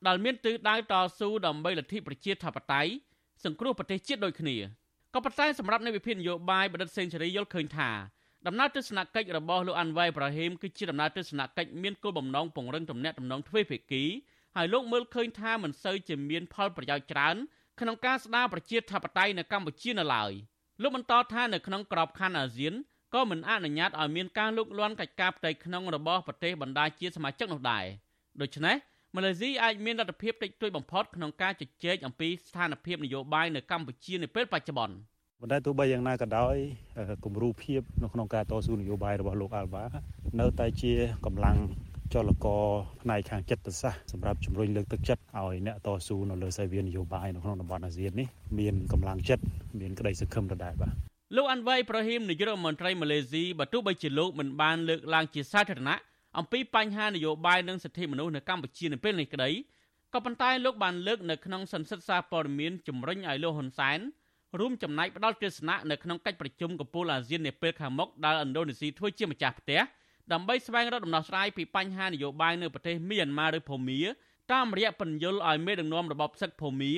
[0.07, 2.91] ដែលមានទិសដៅតស៊ូដើម្បីលទ្ធិប្រជាធិបតេយ្យ
[3.43, 4.57] សង្គ្រោះប្រទេសជាតិដូចគ្នា
[5.13, 7.89] ក៏ប៉ុន្តែសម្រាប់នៃវិភាគនយោបាយបណ្ឌិតសេនស៊ូរីយល់ឃើញថា
[8.47, 14.03] ដំណើរទស្សនកិច្ចរបស់លោកអាន់វ៉ៃប្រាហ៊ីមគឺជាដំណើរទស្សនកិច្ចមានគោលបំណងពង្រឹងទំនាក់ទំនងទ្វេភាគី
[14.55, 17.35] ហើយលោកមើលឃើញថាមិនសូវជាមានផលប្រយោជន៍ច្រើន
[17.79, 20.31] ក្នុងការស្ដារប្រជាធិបតេយ្យនៅកម្ពុជានៅឡើយ
[20.81, 22.73] លោកបន្តថានៅក្នុងក្របខ័ណ្ឌអាស៊ាន
[23.13, 27.85] ក៏មិនអនុញ្ញាតឲ្យមានការលូកលាន់កិច្ចការផ្ទៃក្នុងរបស់ប្រទេសបណ្ដាជាសមាជិកនោះដែរ
[28.41, 28.75] ដូច្នេះ
[29.15, 34.95] ម៉ាឡេស៊ីអាចមានលទ្ធភាពតិចតួចបំផុតក្នុងការជជែកអំពីស្ថានភាពនយោបាយនៅកម្ពុជានាពេលបច្ចុប្បន្ន
[35.43, 36.55] ប៉ុន្តែទោះបីយ៉ាងណាក៏ដោយ
[37.25, 39.85] គំរូភាពនៅក្នុងការតស៊ូនយោបាយរបស់លោកអាល់វ៉ា
[40.39, 40.91] នៅតែជា
[41.25, 41.57] កម្លាំង
[42.13, 42.63] ចលករ
[43.01, 48.27] ផ្នែកខាងចិត្តសាស្ត្រសម្រាប់ជំរុញលើកទឹកចិត្តឲ្យអ្នកតស៊ូនៅលើសាវៀននយោបាយនៅក្នុងតំបន់អាស៊ាននេះ
[48.59, 49.43] មានកម្លាំងចិត្ត
[49.79, 50.93] មានក្តីសង្ឃឹមដដែលបាទ
[51.35, 55.99] លោកអាន់វ៉ៃប្រហ៊ីមនាយករដ្ឋមន្ត្រីម៉ាឡេស៊ីបើទោះបីជាលោកមិនបានលើកឡើងជាសាធារណៈ
[56.37, 59.49] អំពីបញ្ហានយោបាយនិងសិទ្ធិមនុស្សនៅកម្ពុជានៅពេលនេះក្តី
[60.13, 63.99] ក៏ប៉ុន្តែលោកបានលើកនៅក្នុងសន្និសីទសារព័ត៌មានជំរុញឲ្យលោកហ៊ុនសែន
[64.59, 69.81] រួមចំណែកផ្ដល់ទស្សនៈនៅក្នុងកិច្ចប្រជុំកំពូលអាស៊ាននាពេលខាងមុខដែលឥណ្ឌូនេស៊ីធ្វើជាម្ចាស់ផ្ទះ
[70.31, 73.99] ដើម្បីស្វែងរកដំណោះស្រាយពីបញ្ហានយោបាយនៅប្រទេសមីយ៉ាន់ម៉ាឬភូមា
[74.51, 76.93] តាមរយៈពន្យល់ឲ្យមេដឹកនាំរបបផ្សិតភូមា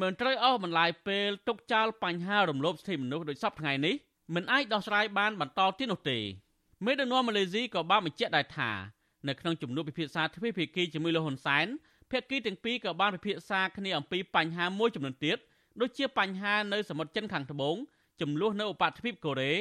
[0.00, 3.94] មិនត្រូវអស់បន្លាយពេលទុកចោលបញ្ហារំលោភសិទ្ធិមនុស្សដោយសពថ្ងៃនេះ
[4.34, 6.18] មិនអាចដោះស្រាយបានបន្តទៀតនោះទេ
[6.84, 8.70] មេដឹកនាំម៉ាឡេស៊ីក៏បានបញ្ជាក់ដែរថា
[9.28, 11.66] នៅក្នុងជំនួបពិភាក្សាទ្វេភាគីជាមួយលោកហ៊ុនសែន
[12.10, 15.38] ភាគីទាំងពីរក៏បានពិភាក្សាគ្នាអំពីបញ្ហាមួយចំនួនទៀត
[15.80, 17.76] ដូចជាបញ្ហានៅសមុទ្រចិនខាងត្បូង
[18.20, 19.52] ចំនួននៅឧបទ្វីបកូរ៉េ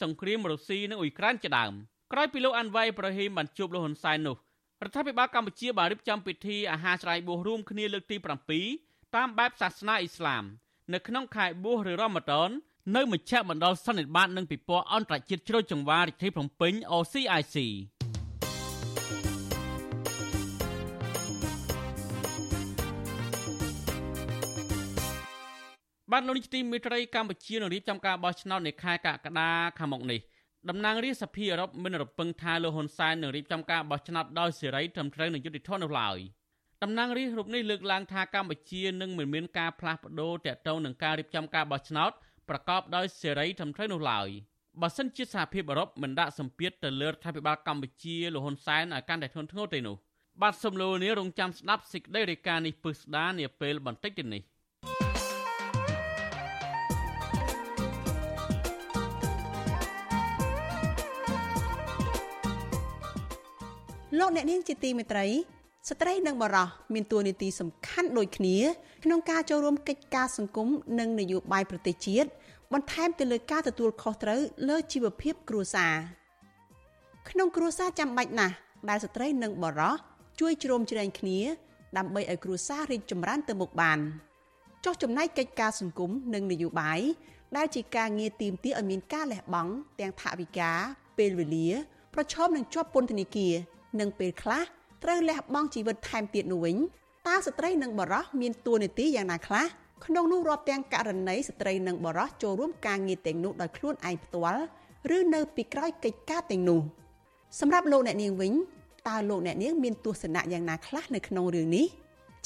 [0.00, 1.72] សង្គ្រាមរុស្ស៊ីនិងអ៊ុយក្រែនជាដើម
[2.12, 4.36] ក្រោយពីលោកអាន់វ៉ៃប្រហ៊ីមបានជួបលោកហ៊ុនសែននោះ
[4.84, 8.16] រដ្ឋាភិបាលកម្ពុជាបានរៀបចំពិធីអាហារច្រៃបួសរួមគ្នាលើកទី
[8.66, 10.44] 7តាមបែបសាសនាអ៊ីស្លាម
[10.92, 12.50] នៅក្នុងខែបួសឬរ៉ម៉ាដន
[12.96, 17.56] នៅមជ្ឈមណ្ឌលសន្និបាតនិងពិព័រណ៍អន្តរជាតិជ្រោយចង្វាររាជធានីភ្នំពេញ OCIC
[26.12, 30.20] បានលោកនាយកទីមេត្រីកម្ពុជានឹងរៀបចំការបោះឆ្នោតនៅខែកក្កដាខាងមុខនេះ
[30.68, 36.18] តំណាងរាជសភាអឺរ៉ុបមិនរំពឹងថាលោកហ៊ុនសែននឹងរៀបចំការបោះឆ្នោតដោយសេរីត្រឹមត្រូវនិងយុត្តិធម៌នោះឡើយ
[36.82, 42.10] តំណាងរាជរូបនេះលើកឡើងថាកម្ពុជានឹងមិនមានការផ្លាស់ប្ដូរទាក់ទងនឹងការរៀបចំការបោះឆ្នោត
[42.48, 44.28] ប្រកបដោយសេរីត្រឹមត្រូវនោះឡើយ
[44.80, 49.96] បើសិនជាសហភាពអឺរ៉ុបមិនដាក់សម្ពាធទៅលើរដ្ឋាភិបាលកម្ពុជាលោកហ៊ុនសែនឲ្យកាន់តែធ្ងន់ធ្ងរទេនោះ
[50.42, 54.42] បាទសំលូនីរងចាំស្ដាប់សេចក្តីរាយការណ៍នេះពឹស្ដានាពេលបន្តិចទៀតនេះ
[64.20, 65.26] លោកអ្នកនាងជាទីមេត្រី
[65.88, 68.56] ស្ត្រីនិងបរោះមានតួនាទីសំខាន់ដូចគ្នា
[69.04, 72.28] ក្នុងការចូលរួមកិច្ចការសង្គមនិងនយោបាយប្រទេសជាតិ
[72.72, 75.94] បន្ថែមទៅលើការទទួលខុសត្រូវលើជីវភាពគ្រួសារ
[77.28, 78.54] ក្នុងគ្រួសារចាំបាច់ណាស់
[78.88, 79.94] ដែលស្ត្រីនិងបរោះ
[80.40, 81.38] ជួយជ្រោមជ្រែងគ្នា
[81.98, 83.98] ដើម្បីឲ្យគ្រួសាររីកចម្រើនទៅមុខបាន
[84.84, 87.00] ចុះចំណែកកិច្ចការសង្គមនិងនយោបាយ
[87.56, 90.70] ដែលជាការងារទីមទាឲ្យមានការលះបង់ទាំងថវិកា
[91.18, 91.68] ពេលវេលា
[92.14, 93.54] ប្រឈមនឹងជាប់ពន្ធនាគារ
[94.00, 94.62] និងពេលខ្លះ
[95.04, 96.76] ត្រូវលះបង់ជីវិតថែមទៀតនោះវិញ
[97.28, 99.66] តើស្ត្រីនិងបរោះមានតួនាទីយ៉ាងណាខ្លះ
[100.06, 104.62] ក្នុងនោះរាប់ទាំងករណីស្ត្រីនិងបរោះចូលរួមការងារទាំងនោះដោយខ្លួនឯងផ្ទាល់
[105.16, 106.80] ឬនៅពីក្រោយកិច្ចការទាំងនោះ
[107.60, 108.52] សម្រាប់លោកអ្នកនាងវិញ
[109.08, 111.86] តើលោកអ្នកនាងមានទស្សនៈយ៉ាងណាខ្លះនៅក្នុងរឿងនេះ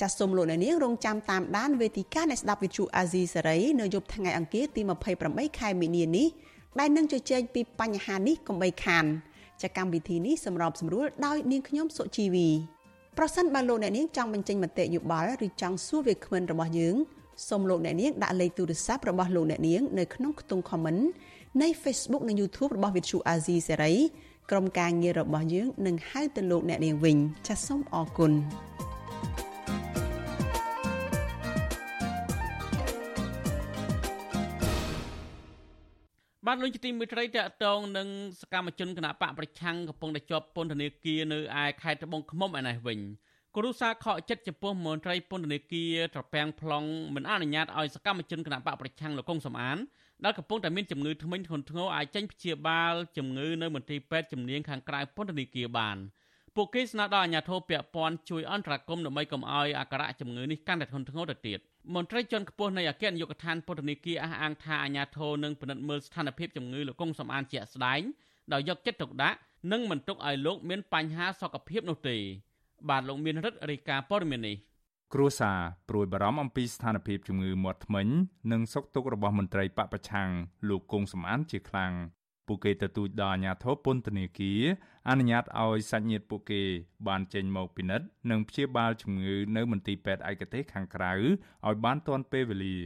[0.01, 4.81] ចាសសូមលោកអ្នកនាងរងចាំតាមដានវេទិកានៃស្ដាប់វិទ្យុអាស៊ីសេរីនៅយប់ថ្ងៃអង្គារទី
[5.21, 6.27] 28ខែមីនានេះ
[6.79, 9.05] ដែលនឹងជជែកពីបញ្ហានេះកុំបីខាន
[9.63, 12.49] ចាកម្មវិធីនេះសម្របសម្រួលដោយនាងខ្ញុំសុជីវី
[13.19, 16.97] ប្រសិនបើលោកអ្នកនាងចង់បញ្ចេញមតិយោបល់ឬចង់សួរវាគ្មិនរបស់យើង
[17.49, 21.03] សូមលោកអ្នកនាងដាក់លេខទូរស័ព្ទរបស់លោកអ្នកនាងនៅក្នុងខ្ទង់ comment
[21.63, 23.97] នៃ Facebook និង YouTube របស់ Vithu Azizi Serai
[24.51, 28.33] ក្រុមការងាររបស់យើងនឹងហៅទៅលោកអ្នកនាងវិញចាសសូមអរគុណ
[36.49, 38.09] បានលោកជាទីមេត្រីតកតងនឹង
[38.41, 42.99] សកម្មជនគណៈបកប្រឆាំងកំពុងតែជាប់ពន្ធនាគារនៅឯខេត្តត្បូងឃ្មុំឯនេះវិញ
[43.57, 49.79] គ្រូសាខកចិត្តចំពោះមន្ត្រីពន្ធនាគារត្រពាំង plong មិនអនុញ្ញាតឲ្យសកម្មជនគណៈបកប្រឆាំងលោកកុងសំអាន
[50.25, 55.97] ដែលកំពុងតែមានជំងឺធ្មេញធ្ងន់ធ្ងរអាចចេញព្យាបាលជំងឺនៅមន្ទីរពេទ្យជំនាញខាងក្រៅពន្ធនាគារបាន
[56.57, 61.61] ពួកគេស្នើដល់អាជ្ញាធរពាក់ព័ន្ធជួយអន្តរាគមន៍ដើម្បីកុំឲ្យអាការៈជំងឺនេះកាន់តែធ្ងន់ធ្ងរទៅទៀត
[61.93, 68.01] មន្ត្រីជាន់ខ្ពស់នៃអគ្គនាយកដ្ឋានពន្ធនាគារអះអាងថាអាជ្ញាធរនឹងពិនិត្យមើលស្ថានភាពជំងឺលោកកុងសំអានជាក់ស្ដែង
[68.53, 69.39] ដោយយកចិត្តទុកដាក់
[69.73, 72.17] និងមិនទុកឲ្យលោកមានបញ្ហាសុខភាពនោះទេ
[72.89, 74.57] បាទលោកមានរិទ្ធរាយការណ៍ព័ត៌មាននេះ
[75.15, 78.09] គ្រួសារព្រួយបារម្ភអំពីស្ថានភាពជំងឺមាត់ធ្មេញ
[78.53, 80.29] និងសុខទុក្ខរបស់មន្ត្រីបពប្រឆាំង
[80.69, 81.93] លោកគង់សំអានជាខ្លាំង
[82.47, 84.63] ពួកគេទទូចដល់អាជ្ញាធរពន្ធនាគារ
[85.09, 86.63] អនុញ្ញាតឲ្យសាច់ញាតិពួកគេ
[87.09, 92.79] បានចេញមកពិនិត្យនិងព្យាបាលជំងឺនៅមន្ទីរពេទ្យឯកទេសខាងក្រៅឲ្យបានទាន់ពេលវេលា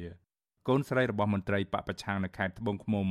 [0.68, 3.08] កូនស្រីរបស់មន្ត្រីបពប្រឆាំងនៅខេត្តត្បូងឃ្មុំ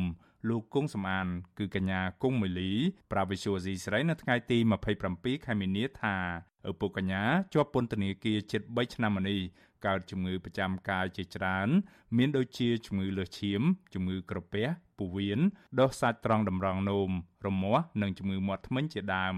[0.50, 2.72] លោកគង់សំអាន គឺកញ្ញាគង់មួយលី
[3.12, 4.58] ប្រាវិសុយស៊ីស្រីនៅថ្ងៃទី
[5.02, 6.16] 27ខែមីនាថា
[6.70, 9.40] ឪពុកកញ្ញាជាប់ពន្ធនាគារជិត3ឆ្នាំមកនេះ
[9.86, 11.70] កើតជំងឺប្រចាំកាយជាច្រើន
[12.18, 13.62] មានដូចជាជំងឺលើសឈាម
[13.94, 15.40] ជំងឺក្រពះពោះវៀន
[15.80, 17.10] ដុសសាច់ត្រង់តម្រង់នោម
[17.48, 19.36] រមាស់និងជំងឺមាត់ធ្មេញជាដើម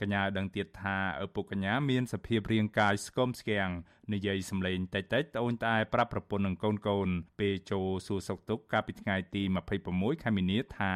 [0.00, 3.70] កញ្ញាដឹងទៀតថាឪពុកកញ្ញាមានសភាពរាងកាយស្គមស្គាំង
[4.12, 7.08] និយាយសម្លេងតិចតិចត្អូញត្អែប្រាប់ប្រពន្ធនិងកូនកូន
[7.40, 9.42] ពេលចូលសួរសុខទុក្ខកាលពីថ្ងៃទី
[9.82, 10.94] 26ខែមីនាថា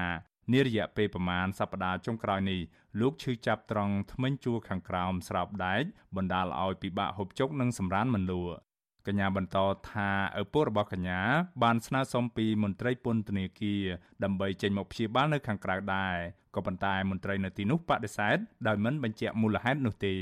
[0.52, 2.60] នារយៈពេលប្រមាណសប្តាហ៍ចុងក្រោយនេះ
[3.00, 5.82] លោកឈឺចាប់ត្រង់ធ្មេញជួរខាងក្រោមស្រោបដែក
[6.16, 8.56] បណ្ដាលឲ្យពិបាកហូបចុកនិងសម្រានមិនលក់
[9.06, 9.58] កញ្ញាបន្ត
[9.90, 10.08] ថា
[10.40, 11.20] ឪពុករបស់កញ្ញា
[11.62, 13.82] បានស្នើសុំពីមន្ត្រីពន្ធនាគារ
[14.24, 16.16] ដើម្បីចេញមកព្យាបាលនៅខាងក្រៅដែរ
[16.54, 20.14] ក៏ប៉ុន្តែមន្ត្រីនៅទីនោះបដិសេធដោយមិនបញ្ជាក់មូលហេតុនោះទេ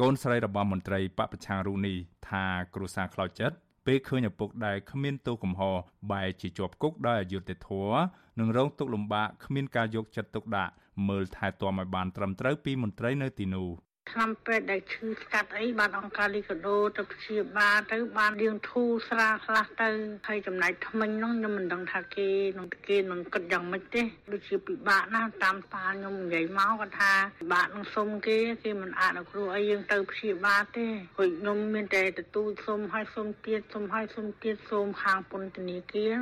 [0.00, 1.96] កូនស្រីរបស់មន្ត្រីបពប្រឆាំងរូនេះ
[2.28, 5.74] ថាគ្រួសារខ្លោចចិត្តពេលឃើញឪពុកដែលគ្មានទោសកំហុស
[6.12, 7.98] បែរជាជាប់គុកដោយអយុត្តិធម៌
[8.38, 10.72] និងរងទុក្ខលំបាកគ្មានការយកចិត្តទុកដាក់
[11.08, 13.68] មើលថែទាំឲ្យបានត្រឹមត្រូវពីមន្ត្រីនៅទីនោះ
[14.12, 19.88] ថ្នាំពេទ្យដែលឈឺស្កាត់អីបានអង្គការលីកាដូទៅព្យាបាលទៅបានរៀងធូរស្រាលខ្លះទៅ
[20.28, 30.86] ហើយចំណែកថ្មិញហ្នឹងខ្ញុំមិនដឹងថាគេនឹងគេនឹងគិតយ៉ាងម៉េចទេដូចជាពិបាកណាស់តាមប៉ាខ្ញុំនិយាយមកគាត់ថាពិបាកនឹងសុំគេគេមិនអាចឲ្យគ្រូអីយើងទៅព្យាបាលទេ
[31.16, 36.16] ហើយខ្ញុំមានតែទទួលសុំឲ្យសុំទៀតសុំឲ្យសុំទៀតសូមខាងពន្ធនាគារ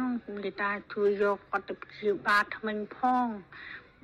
[0.44, 3.26] គេថាជួយយកគាត់ទៅព្យាបាលថ្មិញផង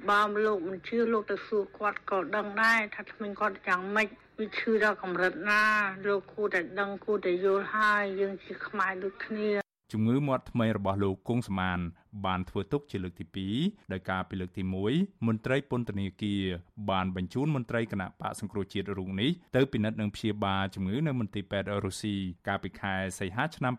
[0.07, 4.09] បើលោកមិនជឿលោកទៅសួរគាត់ក៏ដឹងដែរថាថ្មិញគាត់យ៉ាងម៉េច
[4.39, 5.63] វាឈឺដល់កម្រិតណា
[6.07, 11.81] លោកគួរតែដឹងគួរតែយល់ហើយយើងជាខ្មែរដូចគ្នា ជំងឺមាត់ថ្មីរបស់លោកគង់សមាន
[12.27, 14.63] បានធ្វើទុកជាលើកទី2ដោយការពីលើកទី
[14.95, 16.43] 1មន្ត្រីពន្ធនាគារ
[16.91, 22.17] បានបញ្ជូនមន្ត្រីគណៈបកសង្គ្រោះជាតិរូបនេះទៅពិនិត្យនិងព្យាបាលជំងឺនៅមន្ទីរពេទ្យរុស្ស៊ី
[22.49, 23.75] កាលពីខែសីហាឆ្នាំ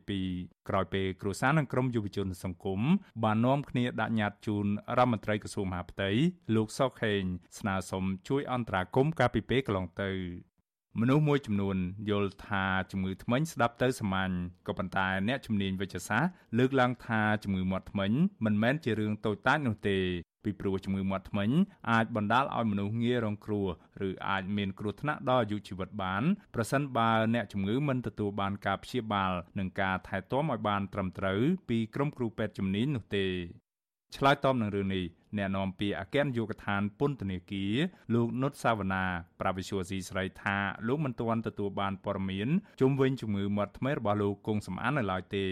[0.00, 2.80] 2022ក្រោយពេលគ្រួសារនិងក្រុមយុវជនសង្គម
[3.24, 4.66] បាននាំគ្នាដាក់ញត្តិជូន
[4.98, 6.10] រដ្ឋមន្ត្រីក្រសួងមហាផ្ទៃ
[6.54, 7.22] លោកសុកខេង
[7.58, 10.10] ស្នើសុំជួយអន្តរាគមន៍កាលពីពេលកន្លងទៅ
[11.00, 11.76] មនុស្សមួយចំនួន
[12.10, 14.32] យល់ថាជំងឺធ្មេញស្ដាប់ទៅសាមញ្ញ
[14.66, 18.12] ក៏ប៉ុន្តែអ្នកជំនាញវិទ្យាសាស្ត្រលើកឡើងថាជំងឺមាត់ធ្មេញ
[18.44, 19.98] មិនមែនជារឿងតូចតាចនោះទេ
[20.44, 21.50] ពីព្រោះជំងឺមាត់ធ្មេញ
[21.90, 23.66] អាចបណ្ដាលឲ្យមនុស្សងាយរងគ្រោះ
[24.08, 26.22] ឬអាចមានគ្រោះថ្នាក់ដល់អាយុជីវិតបាន
[26.54, 33.26] ប្រសិនបើអ្នកជំងឺមិនទទួលបានការព្យាបាលនិងការថែទាំឲ្យបានត្រឹមត្រូវពីក្រុមគ្រូពេទ្យជំនាញនោះទេ
[34.16, 35.04] ឆ្លើយតបនឹងរឿងនេះ
[35.38, 37.74] អ្នកនាំពាក្យអគ្គនាយកដ្ឋានពន្ធនាគារ
[38.14, 39.04] លោកនុតសាវណ្ណា
[39.40, 42.48] ប្រាវិសុយស៊ីស្រីថាលោកមិនទាន់ទទួលបានព័ត៌មាន
[42.80, 45.46] ជុំវិញជំងឺមាត់ថ្មីរបស់លោកគង់សំអាននៅឡើយទេ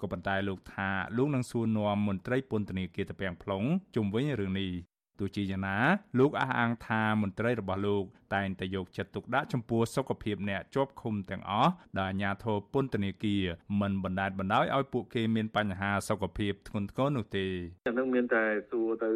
[0.00, 4.70] ក៏ប៉ុន្តែលោកថាលោកនឹងសួរនាំមន្ត្រីពន្ធនាគារតាពាំង plong ជុំវិញរឿងនេះ
[5.18, 5.78] ទោះជាយ៉ាងណា
[6.18, 13.44] លោកអះអាងថាមន្ត្រីរបស់លោកតែងតែយកចិត្តទុកដាក់ចំពោះសុខភាពអ្នកជាប់ឃុំទាំងអស់ដែលអាជ្ញាធរពន្ធនាគារ
[13.80, 17.46] មិនបណ្តែតបណ្តោយឲ្យពួកគេមានបញ្ហាសុខភាពធ្ងន់ធ្ងរនោះទេ
[17.86, 19.10] អានឹងមានតែសួរទៅ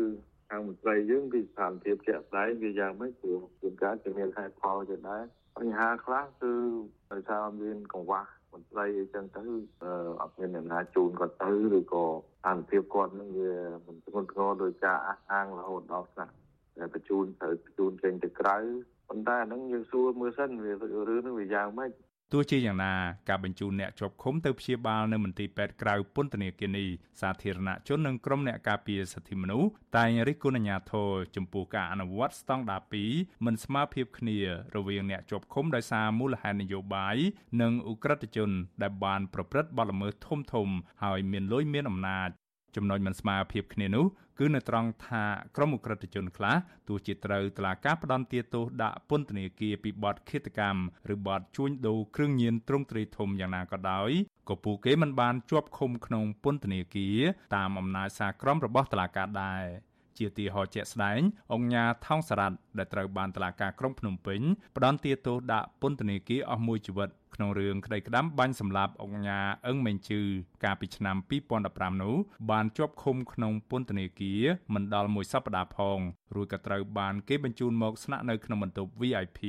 [0.50, 5.22] ខាងមន្ត្រីយើងពីស្ថានភាពជាក់ស្ដែងវាយ៉ាងម៉េចព្រោះជួនកាលជាមានហេតុផលទៅដែរ
[5.58, 6.52] បញ្ហាខ្លះគឺ
[7.12, 9.42] ដោយសារមានកង្វះ មន្ត្រីអីចឹងទៅ
[10.20, 13.54] អត់មានអ្នកណាជូនគាត់ទៅឬក៏ស្ថានភាពគាត់នឹងវា
[13.86, 16.34] មិនធ្ងន់ធ្ងរដោយការអះអាងរហូតដល់ថ្នាក់
[16.78, 18.56] តែបញ្ជូនត្រូវបញ្ជូនចេញទៅក្រៅ
[19.08, 21.90] ប៉ុន្តែអានឹងយើងសួរមើលសិនវារឿងនឹងវាយ៉ាងម៉េច
[22.33, 22.95] ទោះជាយ៉ាងណា
[23.29, 26.88] ការបញ្ជូនអ្នកជាប់ឃុំទៅព្យាបាលនៅមន្ទីរពេទ្យក្រៅពន្ធនាគារនេះ
[27.21, 34.38] សាធារណជននិងក្រុមអ្នកការពារសិទ្ធិមនុស្សតែងរិះគន់អាជ្ញាធរចំពោះការអនុវត្តស្តង់ដារ2មិនស្មើភាពគ្នា
[34.77, 37.16] រវាងអ្នកជាប់ឃុំដោយសារមូលហេតុនយោបាយ
[37.62, 38.51] និងឧក្រិដ្ឋជន
[38.83, 40.69] ដែលបានប្រព្រឹត្តបទល្មើសធំធំ
[41.03, 42.31] ហើយមានលុយមានអំណាច
[42.77, 44.07] ចំណុចមិនស្មើភាពគ្នានោះ
[44.40, 45.24] គឺនៅត្រង់ថា
[45.57, 46.57] ក្រុមអ ுக ្រិតជនខ្លះ
[46.88, 50.83] ទោះជាត្រូវតឡាការផ្ដន់ទាទោសដាក់ពន្ធនាគារពីបទឃាតកម្ម
[51.14, 54.11] ឬបទជួញដូរគ្រឿងញៀនទ្រង់ទ្រាយធំយ៉ាងណាក៏ដោយ
[54.48, 57.20] ក៏ពួកគេមិនបានជាប់ឃុំក្នុងពន្ធនាគារ
[57.57, 61.20] តាមអំណាចសារក្រមរបស់តឡាការដែរ ជាទីហោជាក់ស្ដែង
[61.53, 64.40] អង្គញាថោងសារ៉ាត់ដែលត្រូវបានតឡាការក្រុងភ្នំពេញ
[64.77, 70.20] ផ្ដន់ទាទោសដាក់ពន្ធនាគារអស់មួយជីវិតក្នុងរឿងក្តីក្តាំបាញ់សម្លាប់អង្គញាអឹងមេងជឺ
[70.64, 71.16] កាលពីឆ្នាំ
[71.61, 72.16] 2015នោះ
[72.51, 74.42] បានជាប់ឃុំក្នុងពន្ធនាគារ
[74.75, 75.99] មិនដល់មួយសប្តាហ៍ផង
[76.35, 79.40] រួចក៏ត្រូវបានគេបញ្ជូនមកស្នាក់នៅក្នុងបន្ទប់ VIP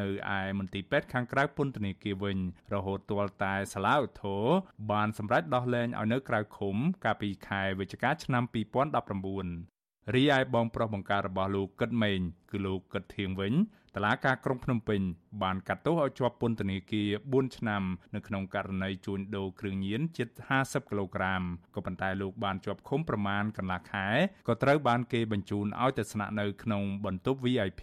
[0.00, 2.38] នៅឯមន្ទីរពេទ្យខាងក្រៅពន្ធនាគារវិញ
[2.74, 4.44] រហូតទាល់តែសាលាឧទ្ធរ
[4.90, 9.75] បានសម្រេចដោះលែងឲ្យនៅក្រៅឃុំកាលពីខែវិច្ឆិកាឆ្នាំ2019
[10.14, 13.54] រីឯបងប្រុសបង្ការរបស់លោកកឹតម៉េងគឺលោកកឹតធៀងវិញ
[13.94, 15.00] តឡាការក្រុងភ្នំពេញ
[15.42, 17.82] បានកាត់ទោសឲ្យជាប់ពន្ធនាគារ4ឆ្នាំ
[18.14, 20.28] នៅក្នុងករណីជួញដូរគ្រឿងញៀនជិត
[20.60, 21.42] 50គីឡូក្រាម
[21.74, 24.06] ក៏ប៉ុន្តែលោកបានជាប់ឃុំប្រមាណកន្លះខែ
[24.48, 27.82] ក៏ត្រូវបានគេបញ្ជូនឲ្យទៅស្នាក់នៅក្នុងបន្ទប់ VIP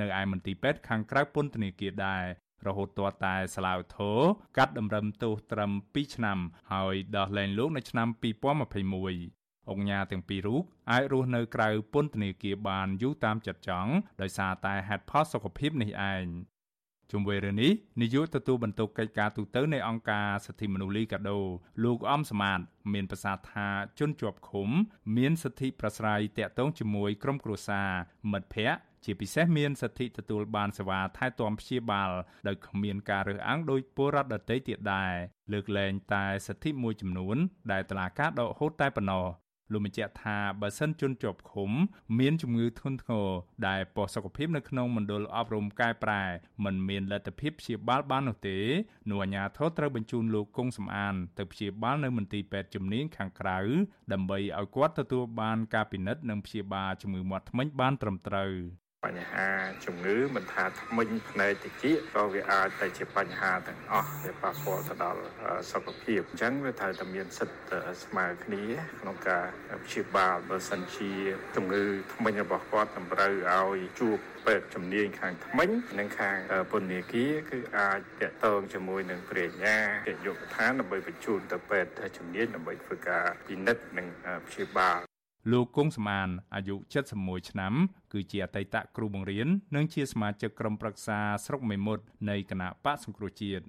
[0.00, 2.24] នៅឯមន្ទីរពេទ្យខាងក្រៅពន្ធនាគារដែរ
[2.66, 4.20] រហូតទាល់តែសាឡាវធរ
[4.58, 6.38] កាត់តម្រឹមទោសត្រឹម2ឆ្នាំ
[6.72, 16.24] ហើយដោះលែងលោកនៅឆ្នាំ2021 អង្គញាទាំងពីររូបអាចរស់នៅក្រៅពន្ធនាគារបានយូរតាមចិត្តចង់ដោយសារតែហេតុផលសុខភាពនេះឯង
[17.10, 21.38] ជុំវិញរឿងនេះនាយកទទួលបន្ទុកកិច្ចការទូតនៃអង្គការសិទ្ធិមនុស្សលីកាដូ
[21.84, 22.60] លោកអំសមាត
[22.92, 24.68] មានប្រសាសន៍ថាជនជាប់ឃុំ
[25.16, 27.90] មានសិទ្ធិប្រស្រ័យតាក់ទងជាមួយក្រុមគ្រួសារ
[28.32, 32.10] មិត្តភ័ក្តិជាពិសេសមានសិទ្ធិទទួលបានសេវាថែទាំព្យាបាល
[32.48, 35.14] ដោយគ្មានការរើសអើងដោយពលរដ្ឋដទៃទៀតដែរ
[35.52, 37.36] លើកលែងតែសិទ្ធិមួយចំនួន
[37.72, 39.26] ដែលតឡាការដកហូតតែប៉ុណ្ណោះ
[39.72, 41.70] លោកបញ្ជាក់ថាបើសិនជនជាប់ឃុំ
[42.18, 43.28] មានជំងឺធ្ងន់ធ្ងរ
[43.68, 46.22] ដែលប៉ុសុខភាពនៅក្នុងមណ្ឌលអប់រំកែប្រែ
[46.64, 48.58] មិនមានលទ្ធភាពព្យាបាលបាននោះទេ
[49.10, 53.58] នោះអាជ្ញាធរត្រូវបញ្ជូនលោកគង់សំអានទៅព្យាបាលនៅមន្ទីរពេទ្យជំនាញខាងក្រៅ
[54.12, 58.52] ដើម្បីឲ្យគាត់ទទួលបានការពិនិត្យនិងព្យាបាលជំងឺមាត់ធ្មេញបានត្រឹមត្រូវ
[59.08, 59.48] បញ្ហា
[59.84, 61.84] ជំងឺមិនថាធ្មេញភ្នែកតិច
[62.14, 65.22] ក៏វាអាចទៅជាបញ្ហាទាំងអស់វាប៉ះពាល់ទៅដល់
[65.70, 68.64] សុខភាពអញ្ចឹងវាត្រូវតែមានសិទ្ធិស្មើគ្នា
[69.00, 69.46] ក្នុងការ
[69.84, 71.10] ព្យាបាលបើសិនជា
[71.56, 71.84] ជំងឺ
[72.14, 76.36] ធ្មេញរបស់គាត់តម្រូវឲ្យជួបពេទ្យជំនាញខាងថ្មិញនិងខាង
[76.70, 84.06] ពន្ធនាគារគឺអាចតាក់ទងជាមួយនឹងព្រះញ្ញាជាយុគឋានដើម្បីបញ្ជូនទៅពេទ្យជំនាញដើម្បីធ្វើការពិនិត្យនិង
[84.48, 85.11] ព្យាបាល
[85.50, 86.76] លោកគង់សមានអាយុ
[87.14, 87.74] 71ឆ្នាំ
[88.12, 93.64] គឺជាអតីតគ្រូបង្រៀននិងជាសមាជិកក្រុមប្រឹក្សាស្រុកមេមត់នៃគណៈបកសង្គ្រោះជាតិ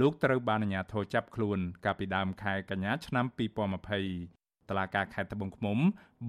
[0.00, 4.37] លោកត្រូវបានអាជ្ញាធរចាប់ខ្លួនកាលពីដើមខែកញ្ញាឆ្នាំ2020
[4.70, 5.78] តឡាការខេត្តត្បូងឃ្មុំ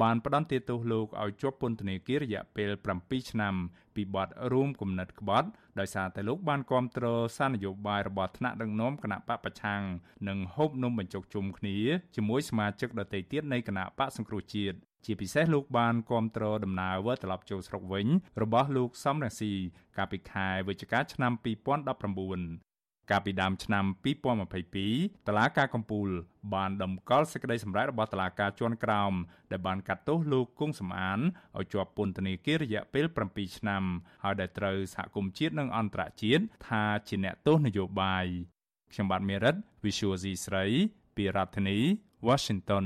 [0.02, 2.72] បានផ្តន្ទាទោសលោកឲ្យជាប់ពន្ធនាគាររយៈពេល
[3.02, 3.56] 7ឆ្នាំ
[3.96, 5.48] ពីបទរួមគំនិតក្បត់
[5.80, 7.06] ដោយសារតែលោកបានគាំទ្រ
[7.38, 9.82] សារនយោបាយរបស់ថ្នាក់ដឹកនាំគណៈបកប្រឆាំង
[10.28, 11.78] និងហូបនំបញ្ចុកជុំគ្នា
[12.16, 18.08] ជាមួយសមាជិកដទៃទៀតនៃគណៈបកសង្គ្រោះជាតិជាពិសេសលោកបានគាំទ្រដំណើរវិលត្រឡប់ចូលស្រុកវិញ
[18.42, 19.52] របស់លោកសំរងស៊ី
[19.98, 22.69] កាលពីខែវិច្ឆិកាឆ្នាំ2019
[23.12, 23.86] កាលពីដើមឆ្នាំ
[24.56, 26.10] 2022តឡាការកំពូល
[26.54, 29.14] បានដំកល់សេចក្តីសម្រេចរបស់តឡាការជាន់ក្រោម
[29.52, 31.20] ដែលបានកាត់ទោសលោកគង់សំអាន
[31.58, 33.84] ឲ្យជាប់ពន្ធនាគាររយៈពេល7ឆ្នាំ
[34.24, 38.26] ហើយដែលត្រូវសហគមន៍ជាតិនិងអន្តរជាតិថាជាអ្នកទោសនយោបាយ
[38.92, 40.66] ខ្ញុំបាទមេរិត Visual C ស្រី
[41.16, 41.78] ពីរដ្ឋធានី
[42.28, 42.86] Washington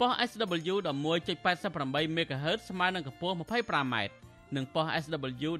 [0.00, 3.96] ប៉ុស SW 11.88 MHz ស្មើនឹងកម្ពស់ 25m
[4.56, 5.50] និងប៉ុស SW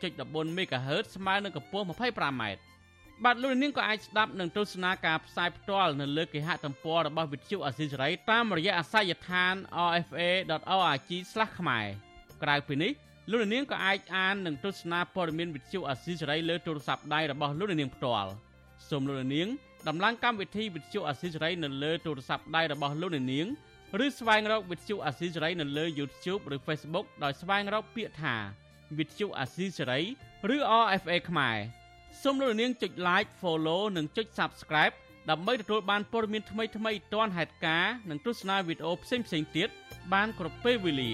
[0.00, 2.42] 12.14 MHz ស្មើនឹងកម្ពស់ 25m
[3.24, 9.54] បាទលោកនាងក៏អាចស្ដាប់និងទស្សនាការផ្សាយផ្ទាល់នៅលើគេហទំព័ររបស់វិទ្យុអាស៊ីសេរីតាមរយៈអាសយដ្ឋាន
[9.98, 11.10] rfa.org/
[11.58, 11.86] ខ្មែរ
[12.42, 12.92] ក្រៅពីនេះ
[13.30, 18.30] លោកនាងក៏អាចអាននិងទស្សនាព័ត៌មានវិទ្យុអាស៊ីសេរីលើទូរស័ព្ទដៃរបស់លោកនាងផ្ទាល់
[18.90, 19.48] សូមលោកនាង
[19.88, 23.46] ដំឡើងកម្មវិធីវិទ្យុអាស៊ីសេរីនៅលើទូរស័ព្ទដៃរបស់លោកនាង
[24.00, 28.36] ឬស្វែងរកវិទ្យុអាស៊ីសេរីនៅលើ YouTube ឬ Facebook ដោយស្វែងរកពាក្យថា
[28.98, 30.00] វិទ្យុអាស៊ីសេរី
[30.54, 31.56] ឬ RFA ខ្មែរ
[32.22, 34.94] សូមលោកនាងចុច Like Follow និងចុច Subscribe
[35.30, 36.68] ដើម្បីទទួលបានព័ត៌មានថ្មីៗ
[37.14, 39.26] ទាន់ហេតុការណ៍និងទស្សនាវីដេអូផ្សេងៗ
[39.56, 39.68] ទៀត
[40.12, 41.12] បានគ្រប់ពេលវេលា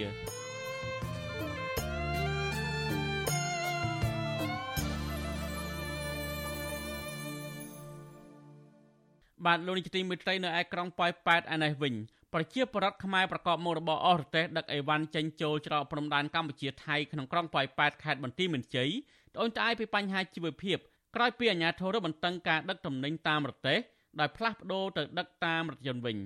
[9.46, 11.94] បាទលោកនាយកទីមេត្រីនៅឯក្រុងប៉ោយប៉ែតឯនេះវិញ
[12.34, 18.90] ប្រជាពលរដ្ឋខ្មែរប្រកបមុខរបរអស់រទេះដឹកអីវ៉ាន់ចេញចូលច្រកព្រំដែនកម្ពុជាថៃក្នុងក្រុងប៉ោយប៉ែតខេត្តបន្ទាយមានជ័យ
[19.34, 20.78] ត្អូញត្អែរពីបញ្ហាជីវភាព
[21.16, 23.78] ក្រោយពីអាជ្ញាធររបន្តឹងការដឹកទំនិញតាមរទេះ
[24.20, 26.16] ដោយផ្លាស់ប្ដូរទៅដឹកតាមរថយន្តវិញ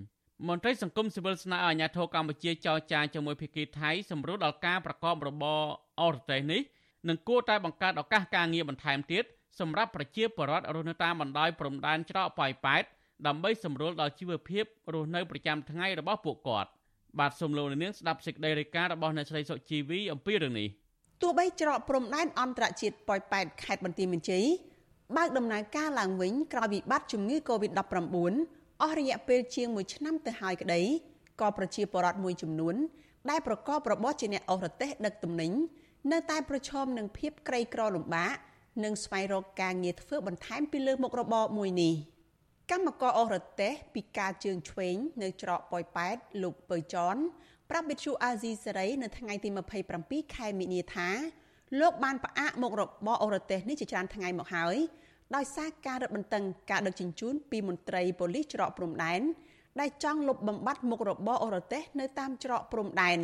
[0.48, 5.62] មន្ត្រីសង្គមស៊ីវិលស្នើឲ្យអាជ្ញាធរកម្ពុជាចរចាជាមួយភាគីថៃសម្រួលដល់ការប្រកបរបរ
[6.00, 6.60] អស់រទេះនេះ
[7.08, 9.24] និងគួរតែបង្កើតឱកាសការងារបន្ថែមទៀត
[9.60, 12.84] សម្រាប់ប្រជាពលរដ្ឋរស់នៅតាមបណ្ដោយព្រំដែនច្រកប៉ោយប៉ែត
[13.26, 16.70] ដើម្បីសម្រួលដល់ជីវភាពរស់នៅប្រចាំថ្ងៃរបស់ពួកគាត់
[17.18, 20.68] បាទសូមលោកនាងស្ដាប់សេចក្តីរាយការណ៍របស់អ្នកស្រីសុជីវីអំពីរឿងនេះ
[21.22, 24.44] ទោះបីច្រកព្រំដែនអន្តរជាតិប៉ោយប៉ែតខេត្តបន្ទាយមានជ័យ
[25.16, 28.16] បើកដំណើរការឡើងវិញក្រោយវិបត្តិជំងឺ Covid-19
[28.82, 30.80] អស់រយៈពេលជាង1ឆ្នាំទៅហើយក្តី
[31.40, 32.74] ក៏ប្រជាពលរដ្ឋមួយចំនួន
[33.30, 35.52] ដែលប្រកបរបរជាអ្នកអស់រទេះដឹកទំនិញ
[36.12, 38.34] នៅតែប្រឈមនឹងភាពក្រីក្រលំបាក
[38.84, 41.94] និងស្វែងរកការងារធ្វើបន្ថែមពីលើមុខរបរមួយនេះ។
[42.70, 47.16] កម្មករអស់រទេសពីការជើងឆ្វេងនៅច្រកប៉ោយប៉ែតលោកពៅចន
[47.70, 49.48] ប្រាប់វិទ្យុអាស៊ីសេរីនៅថ្ងៃទី
[49.92, 51.08] 27ខែមិនិនាថា
[51.80, 54.76] លោកបានផ្អាកមុខរបរអូរទេសនេះជាច្រើនថ្ងៃមកហើយ
[55.34, 59.20] ដោយសារការរឹតបន្តឹងការដឹកជញ្ជូនពីមន្ត្រីប៉ូលីសច្រកព្រំដែន
[59.80, 63.18] ដែលចង់លុបបំបាត់មុខរបរអូរទេសនៅតាមច្រកព្រំដែន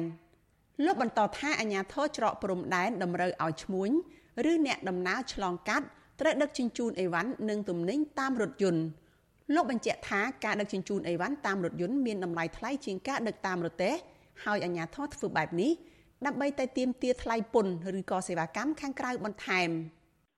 [0.84, 3.90] លោកបន្តថាអាញាធរច្រកព្រំដែនតម្រូវឲ្យឈ្មួញ
[4.50, 5.86] ឬអ្នកដំណើរឆ្លងកាត់
[6.20, 8.82] ត្រូវដឹកជញ្ជូនអីវ៉ាន់និងទំនិញតាមរថយន្ត
[9.54, 13.94] លោកបញ្ជាក់ថាការដឹកជញ្ជូនអីវ៉ាន់តាមរថយន្តមានតម្លៃថ្លៃជាងការដឹកតាមរទេះ
[14.44, 15.72] ហើយអាជ្ញាធរធ្វើបែបនេះ
[16.26, 19.70] ដើម្បីតែទាមទារថ្លៃពន្ធឬក៏សេវាកម្មខាងក្រៅបន្ថែម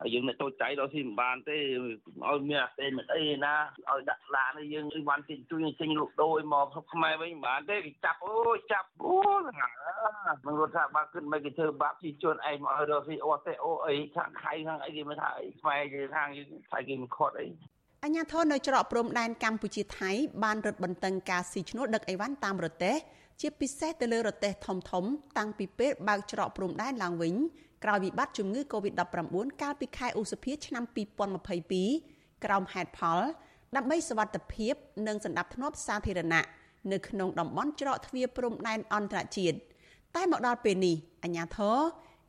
[0.01, 3.55] ហើយយើងអ្នកតូចចៃដល់ស៊ីមិនបានទេឲ្យមានអាទេមិនអីណា
[3.91, 9.17] ឲ្យដាក់ឡានយើងអីវ៉ាន់ជិះជួយចេញលក់ដូរមកខ្មែរវិញមិនបានទេគេចាប់អូយចាប់អូ
[9.49, 9.73] ហ្នឹង
[10.47, 17.47] មិនរត់ថាបាក់គិតមិនគេធ្វើបាក់ជិះជួនឯងមកឲ្យរកស៊ីអូទេអូអីខាងខៃខាងអីគេមិនថាអីខ្មែរគេខាងយើងថៃគេមិនខត់អី
[18.05, 20.11] អញ្ញាធននៅច្រកព្រំដែនកម្ពុជាថៃ
[20.45, 22.97] បានរឹតបន្តឹងការស៊ីឈ្នួលដឹកអីវ៉ាន់តាមរទេះ
[23.41, 25.05] ជាពិសេសទៅលើរទេះធំធំ
[25.39, 27.35] តាំងពីពេលបើកច្រកព្រំដែនឡើងវិញ
[27.85, 30.85] ក្រោយវិបត្តិជំងឺ Covid-19 កាលពីខែឧសភាឆ្នាំ
[31.65, 33.21] 2022ក្រោមហេតុផល
[33.77, 34.75] ដើម្បីសវត្ថិភាព
[35.07, 36.47] និងសន្តិភាពសាធារណៈ
[36.93, 39.57] នៅក្នុងតំបន់ច្រកទ្វារព្រំដែនអន្តរជាតិ
[40.17, 41.79] តែមកដល់ពេលនេះអាជ្ញាធរ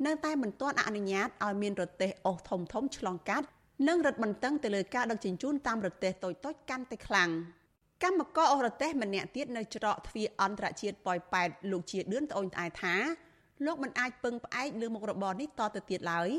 [0.06, 3.48] នៅតែមិនទាន់អនុញ្ញាតឲ្យមានរទេះអូសធំធំឆ្លងកាត់
[3.88, 7.30] និងរឹតបន្តឹងទៅលើការដឹកជញ្ជូនតាមរទេះតូចៗកាន់តែខ្លាំង
[8.04, 12.96] កម្មករអស់រទេះម្នាក់ទៀតនៅច្រកទ្វារអន្តរជាតិប៉ោយប៉ែតលោកជាឌឿនត្អូញត្អែថា
[13.66, 16.30] លោកមិនអាចពឹងផ្អែកលើមុខរបរនេះតទៅទៀតឡើយ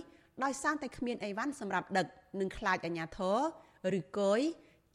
[0.44, 2.06] ដោយសារតែគ្មានអីវ៉ាន់សម្រាប់ដឹក
[2.40, 4.40] និងខ្លាចអាជ្ញាធរឬគយ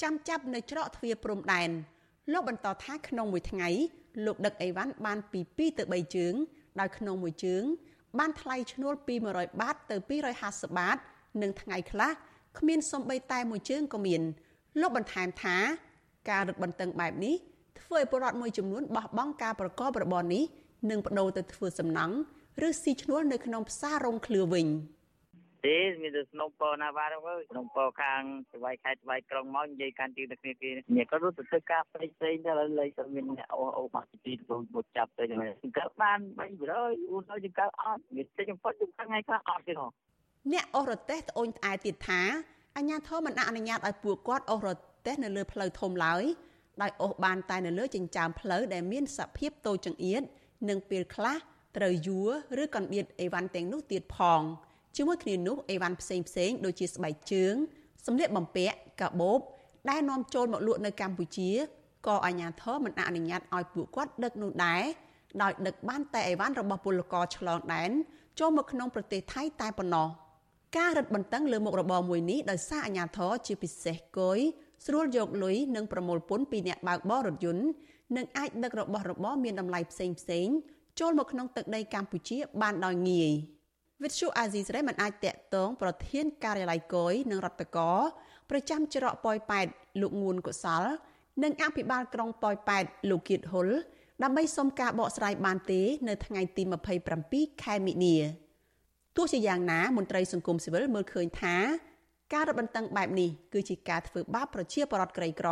[0.01, 1.69] ចាំចាប់នៅច្រកទ្វារព្រំដែន
[2.33, 3.69] លោកបន្តថាក្នុងមួយថ្ងៃ
[4.25, 6.33] លោកដឹកអីវ៉ាន់បានពី2ទៅ3ជើង
[6.79, 7.63] ដោយក្នុងមួយជើង
[8.19, 9.95] បានថ្លៃឈ្នួលពី100បាតទៅ
[10.37, 10.97] 250បាត
[11.41, 12.11] និងថ្ងៃខ្លះ
[12.57, 14.21] គ្មានសំបីតែមួយជើងក៏មាន
[14.81, 15.57] លោកបន្ថែមថា
[16.29, 17.35] ការរឹតបន្តឹងបែបនេះ
[17.79, 20.43] ធ្វើឲ្យពលរដ្ឋមួយចំនួនបោះបង់ការប្រកបរបរនេះ
[20.89, 22.15] និងបដូរទៅធ្វើសំណង់
[22.67, 24.67] ឬស៊ីឈ្នួលនៅក្នុងផ្សាររោងឃ្លឿវិញ
[25.65, 36.19] ទេមានតែស្នំពណាបាទអើយស្នំពខាងស្វាយខេត្តស្វាយក្រុងមកនិយាយកាន់ទីទៅគ្នាគេនេះក៏រត់ទៅធ្វើការផ្សេងផ្សេងទៅលើទៅមានអ្នកអូអូមកទីទៅមកចាប់ទៅយ៉ាងនេះក៏បាន
[36.67, 39.87] 300អូនទៅចង្កើអត់មានតិចបំផុតចង្កើថ្ងៃខ្លះអត់ទេហ៎
[40.53, 42.21] អ្នកអូសរទេះត្អូញត្អែទៀតថា
[42.77, 44.69] អញ្ញាធមមិនអនុញ្ញាតឲ្យពួកគាត់អូសរ
[45.05, 46.23] ទេះនៅលើផ្លូវធំឡើយ
[46.81, 50.21] ដោយអូសបានតែនៅលើចិញ្ចើមផ្លូវដែលមានសភាពតូចចង្អៀត
[50.69, 51.37] និងពេលខ្លះ
[51.77, 54.41] ត្រូវយួរឬកណ្ដៀតអីវ៉ាន់ទាំងនោះទៀតផង
[54.95, 57.53] ជាមួយគ្នានោះអីវ៉ាន់ផ្សេងផ្សេងដូចជាស្បែកជើង
[58.05, 59.39] សម្លៀកបំពាក់កាបូប
[59.89, 61.51] ដែលនាំចូលមកលក់នៅកម្ពុជា
[62.07, 64.83] ក៏អាជ្ញាធរមិនអនុញ្ញាតឲ្យពួកគាត់ដឹកនោះដែរ
[65.41, 67.91] ដោយដឹកបានតែអីវ៉ាន់របស់ពលករឆ្លងដែន
[68.39, 70.07] ចូលមកក្នុងប្រទេសថៃតែប៉ុណ្ណោះ
[70.75, 74.39] ការរឹតបន្តឹងលើមុខរបរមួយនេះដោយសារអាជ្ញាធរជាពិសេសគយ
[74.85, 77.65] ស្រួលយកលុយនិងប្រមូលពន្ធពីអ្នកបើកបររថយន្ត
[78.17, 80.47] និងអាចដឹករបស់របរមានតម្លៃផ្សេងផ្សេង
[80.99, 83.31] ចូលមកក្នុងទឹកដីកម្ពុជាបានដោយងាយ
[84.03, 87.93] វិទ្យុអាស៊ីសេរីមិនអាចតាក់ទងប្រធានការិយាល័យកយនិងរដ្ឋកោ
[88.49, 89.67] ប្រចាំច្រកប៉ោយប៉ែត
[90.01, 90.83] លោកងួនកុសល
[91.43, 93.67] និងអភិបាលក្រុងប៉ោយប៉ែតលោកគៀតហ៊ុល
[94.23, 96.63] ដើម្បីសុំការបកស្រាយបានទេ នៅថ្ងៃទី
[97.13, 98.46] 27ខែមិនិនា
[99.17, 101.55] ទោះជាយ៉ាងណាមន្ត្រីសង្គមស៊ីវិលមើលឃើញថា
[102.33, 105.49] ការរបន្តឹងបែបនេះគឺជាការធ្វើបាបប្រជាពលរដ្ឋក្រីក្រ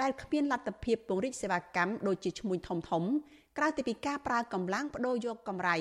[0.00, 3.04] ដែលគ្មានលទ្ធភាពពង្រីកសេវាកម្មដូចជាឈ្មួញធំធំ
[3.58, 5.76] ក្រៅពីការប្រើកម្លាំងបដូរយកកម្រៃ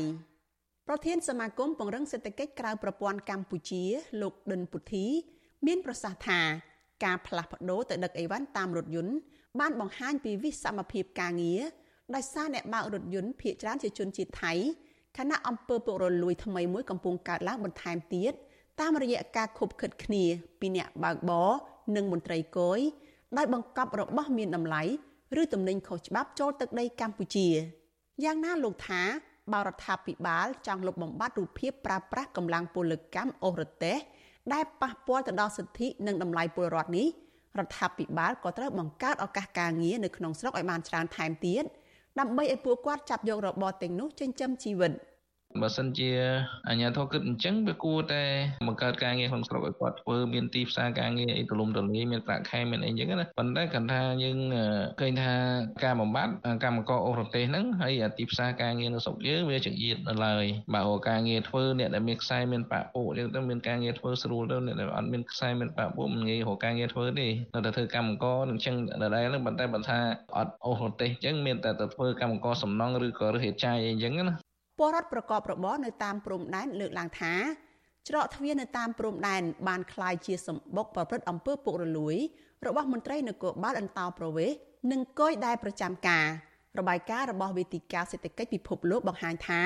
[0.87, 3.83] ប្រធានសមាគមពង្រឹងសេដ្ឋកិច្ចក្រៅប្រព័ន្ធកម្ពុជា
[4.21, 5.05] លោកដិនពុទ្ធី
[5.67, 6.39] មានប្រសាសន៍ថា
[7.05, 9.15] ការផ្លាស់ប្ដូរទៅដឹកអីវ៉ាន់តាមរថយន្ត
[9.59, 11.61] បានបង្ហាញពីវិសមភាពការងារ
[12.15, 14.53] ដោយសារអ្នកបើករថយន្តភ ieck ច្រើនជាជនជាតិថៃ
[15.17, 18.33] ខណៈអង្គើពុករលួយថ្មីមួយកំពុងកើតឡើងបន្ថែមទៀត
[18.79, 20.23] តាមរយៈការខົບខិតគ្នា
[20.59, 21.49] ពីអ្នកបើកបរ
[21.95, 22.79] និងមន្ត្រីគយ
[23.37, 24.81] ដោយបង្កប់របស់មានតម្លៃ
[25.41, 27.47] ឬទំនិញខុសច្បាប់ចូលទឹកដីកម្ពុជា
[28.23, 29.01] យ៉ាងណាលោកថា
[29.53, 33.97] បរដ្ឋាភិបាលចង់លុបបំបាត់រូបភាពប្រើប្រាស់កម្លាំងពលកម្មអូរទេស
[34.53, 37.07] ដែលប៉ះពាល់ទៅដល់សិទ្ធិនិងតម្លៃពលរដ្ឋនេះ
[37.59, 41.63] រដ្ឋាភិបាលក៏ត្រូវបង្កើតឱកាសការងារនៅក្នុងស្រុកឲ្យបានច្រើនថែមទៀត
[42.19, 44.91] ដើម្បីឲ្យពួកគាត់ចាប់យករបរទាំងនោះចិញ្ចឹមជីវិត។
[45.61, 46.09] បើសិនជា
[46.67, 48.23] អាជ្ញាធរគិតអញ្ចឹងវាគួរតែ
[48.67, 54.37] បង្កើតការងារក្នុងស្រុកឲ្យគាត់ធ្វើមានទីផ្សារការងារអីទូលំទូលាយមានប្រាក់ខែមានអីអញ្ចឹងណាប៉ុន្តែគាត់ថាយើង
[55.01, 55.33] ឃើញថា
[55.83, 69.99] ការបំបត្តិកម្មករអូរទេសហ្នឹងហើយទីផ្សារការងារនៅស្រុកយើងវាចង្អៀតនៅឡើយបើរកការងារធ្វើអ្នកដែលមានខ្សែមានបាក់ពួកអញ្ចឹងទៅមានការងារធ្វើស្រួលទៅអ្នកដែលអត់មានខ្សែមានបាក់ពួកមិនងាយរកការងារធ្វើទេនៅតែធ្វើកម្មករនឹងអញ្ចឹងដដែលហ្នឹងប៉ុន្តែបើថា
[70.37, 77.34] អត់អូរទេសអញ្ចឹងមានតែទៅធ្វើកម្មករសំណងឬក៏រហេតចាយអីអញ្ចឹងណា ពលរដ្ឋប្រកបរបរនៅតាមព្រំដែនលើកឡើងថា
[78.08, 82.16] ច្រកទ្វារនៅតាមព្រំដែនបានคล้ายជាសម្បុកប្រព្រឹត្តអំពើពុករលួយ
[82.66, 84.56] របស់មន្ត្រីនគរបាលអន្តោប្រវេសន៍
[84.90, 86.26] និងគយដែលប្រចាំការ
[86.78, 89.62] របាយការណ៍របស់វេទិកាសេដ្ឋកិច្ចពិភពលោកបង្ហាញថា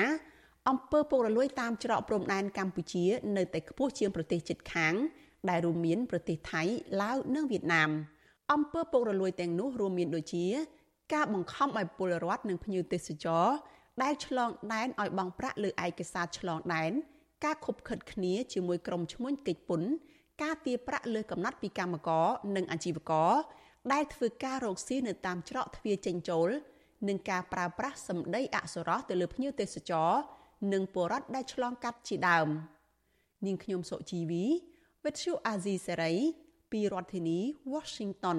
[0.69, 3.05] អំពើពុករលួយតាមច្រកព្រំដែនកម្ពុជា
[3.37, 4.93] នៅតែខ្ពស់ជាងប្រទេសជិតខាង
[5.49, 6.61] ដែលរួមមានប្រទេសថៃ
[7.01, 7.89] ឡាវនិងវៀតណាម
[8.51, 10.45] អំពើពុករលួយទាំងនោះរួមមានដូចជា
[11.13, 13.47] ការបង្ខំឲ្យពលរដ្ឋនិងភ្ញៀវទេសចរ
[14.02, 16.92] ដែលឆ្លងដែនឲ្យបង់ប្រាក់លើឯកសារឆ្លងដែន
[17.44, 19.90] ការខុបខិតគ្នាជាមួយក្រុមឈ្មួញកិច្ចពន្ធ
[20.42, 22.26] ការទារប្រាក់លើកំណត់ពីកម្មករ
[22.56, 23.32] និងអាជីវករ
[23.92, 26.48] ដែលធ្វើការរកស៊ីនៅតាមច្រកទ្វារចេញចូល
[27.08, 30.10] និងការប្រើប្រាស់សម្ដីអសុរោះទៅលើភ្ញៀវទេសចរ
[30.72, 32.48] និងពលរដ្ឋដែលឆ្លងកាត់ជាដើម
[33.46, 34.44] នាងខ្ញុំសុជីវី
[35.04, 36.14] វិទ្យុអាស៊ីសេរី
[36.72, 37.38] ពីរដ្ឋធានី
[37.72, 38.38] Washington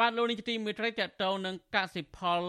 [0.00, 2.42] បាទលោកនេះទីមេត្រីតកតងនឹងកសិផល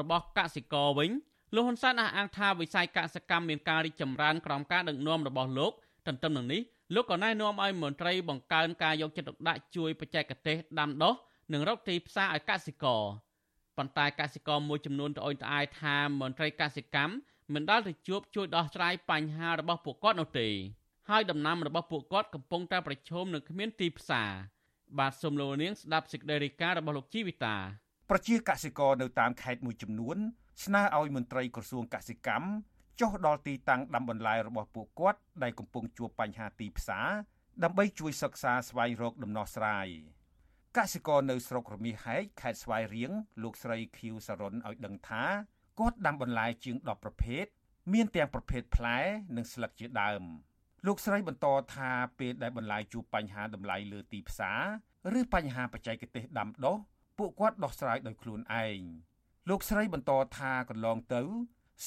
[0.00, 1.10] របស់កសិករវិញ
[1.54, 5.72] លោកហ៊ុនសែនអះអាងថាវិស័យកសិកម្មមានការរីកចម្រើនក្រោមការដឹកនាំរបស់លោក
[6.06, 6.60] ទន្ទឹមនឹងនេះ
[6.94, 11.14] លោកក៏ណែនាំឲ្យមន្ត្រីបង្កើនការយកចិត្តទុកដាក់ជួយបច្ចេកទេសដាំដុះ
[11.52, 13.02] និងរកទីផ្សារឲ្យកសិករ
[13.76, 17.14] ប៉ុន្តែកសិករមួយចំនួនត្អូញត្អែថាមន្ត្រីកសិកម្ម
[17.54, 20.48] មិនដាល់ទៅជួបជួយដោះស្រាយបញ្ហារបស់ពួកគាត់នោះទេ
[21.10, 24.30] ហើយដំណាំរបស់ពួកគាត់កំពុងតែប្រឈមនឹងគ្មានទីផ្សារ
[24.98, 27.56] បាទសូមលោកនាងស្ដាប់សេចក្តីរាយការណ៍របស់លោកជីវិតា
[28.10, 30.16] ប្រជាកសិករនៅតាមខេត្តមួយចំនួន
[30.64, 32.48] ស្នើឲ្យមន្ត្រីក្រសួងកសិកម្ម
[33.00, 37.08] ចុះដល់ទីតាំងដាំបន្លែរបស់ពួកគាត់ដែលកំពុងជួបបញ្ហាទីផ្សារ
[37.64, 39.86] ដើម្បីជួយសិក្សាស្វែងរកដំណោះស្រាយ
[40.76, 43.12] កសិករនៅស្រុករមាសហែកខេត្តស្វាយរៀង
[43.42, 45.24] លោកស្រីឃីវសរុនឲ្យដឹងថា
[45.80, 47.44] គាត់ដាំបន្លែជាង10ប្រភេទ
[47.92, 48.98] មានទាំងប្រភេទផ្លែ
[49.36, 50.22] និងស្លឹកជាដើម
[50.86, 54.52] លោកស្រីបន្តថាពេលដែលបន្លែជួបបញ្ហាតម្លៃលើទីផ្សា
[55.14, 56.76] រឬបញ្ហាបច្ចេកទេសដាំដុះ
[57.18, 58.80] ពួកគាត់ដោះស្រាយដោយខ្លួនឯង
[59.48, 61.22] លោកស្រីបន្តថាកន្លងទៅ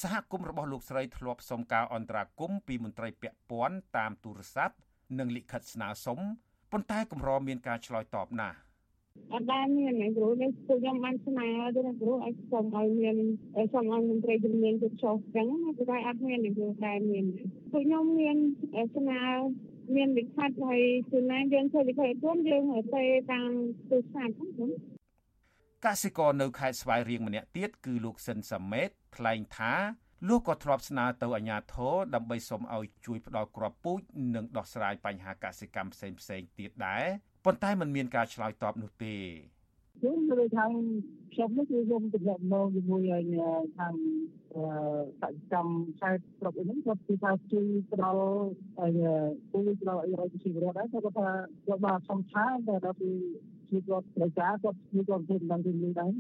[0.02, 4.76] សហគមន៍របស់លោកស្រីធ្លាប់សុំការអន្តរាគមន៍ពីមន្ត្រីពាក់ព័ន្ធតាមទូរស័ព្ទ
[5.20, 6.20] និងលិខិតស្នើសុំ
[6.72, 8.58] ប៉ុន្តែកម្រមានការឆ្លើយតបណាស់
[9.34, 13.16] អត់បានមានណាគ្រូនេះពួកខ្ញុំបានស្នើទៅណាគ្រូឲ្យសូមឲ្យមាន
[13.74, 17.26] សូមឲ្យមន្ត្រីជំនាញទៅចុះចឹងណាព្រោះអត់មានណាគ្រូតែមាន
[17.72, 18.38] ពួកខ្ញុំមាន
[18.96, 19.24] ស្នើ
[19.96, 20.82] មានលិខិតហើយ
[21.12, 22.64] គឺណាយើងធ្វើលិខិតខ្លួនយើង
[22.96, 23.50] ទៅតាម
[23.90, 24.72] ទូរស័ព្ទហ្នឹង
[25.86, 29.74] កសិករនៅខេត្តស្វាយរៀងម្នាក់ទៀតគឺលោកសិនសាមេតថ្លែងថា
[30.28, 34.02] លោកក៏ធ្លាប់ស្នើទៅអាជ្ញាធរដើម្បីសុំឲ្យជួយផ្ដល់គ្រាប់ពូជ
[34.36, 37.06] និងដោះស្រាយបញ្ហាកសិកម្មផ្សេងផ្សេងទៀតដែរ
[37.46, 39.16] ប៉ុន្តែมันមានការឆ្លើយតបនោះទេ
[40.00, 40.72] ខ្ញុំលើខាង
[41.34, 43.24] ខ្ញុំនេះគឺខ្ញុំទំនាក់ទំនងជាមួយឲ្យ
[43.78, 43.94] ខាង
[45.22, 48.22] កសិកម្មខេត្តស្រុកនេះគាត់គឺថាជួយផ្ដល់
[48.80, 49.00] ឲ្យ
[49.52, 51.30] ពូជផ្ដល់ឲ្យប្រជាពលរដ្ឋដែរគាត់ថា
[51.68, 53.12] គាត់បានសំឆាតែដល់គឺ
[53.70, 56.12] ជួយគាត់ប្រចាគាត់ជួយគាត់ធ្វើដំណឹងទៅដែរ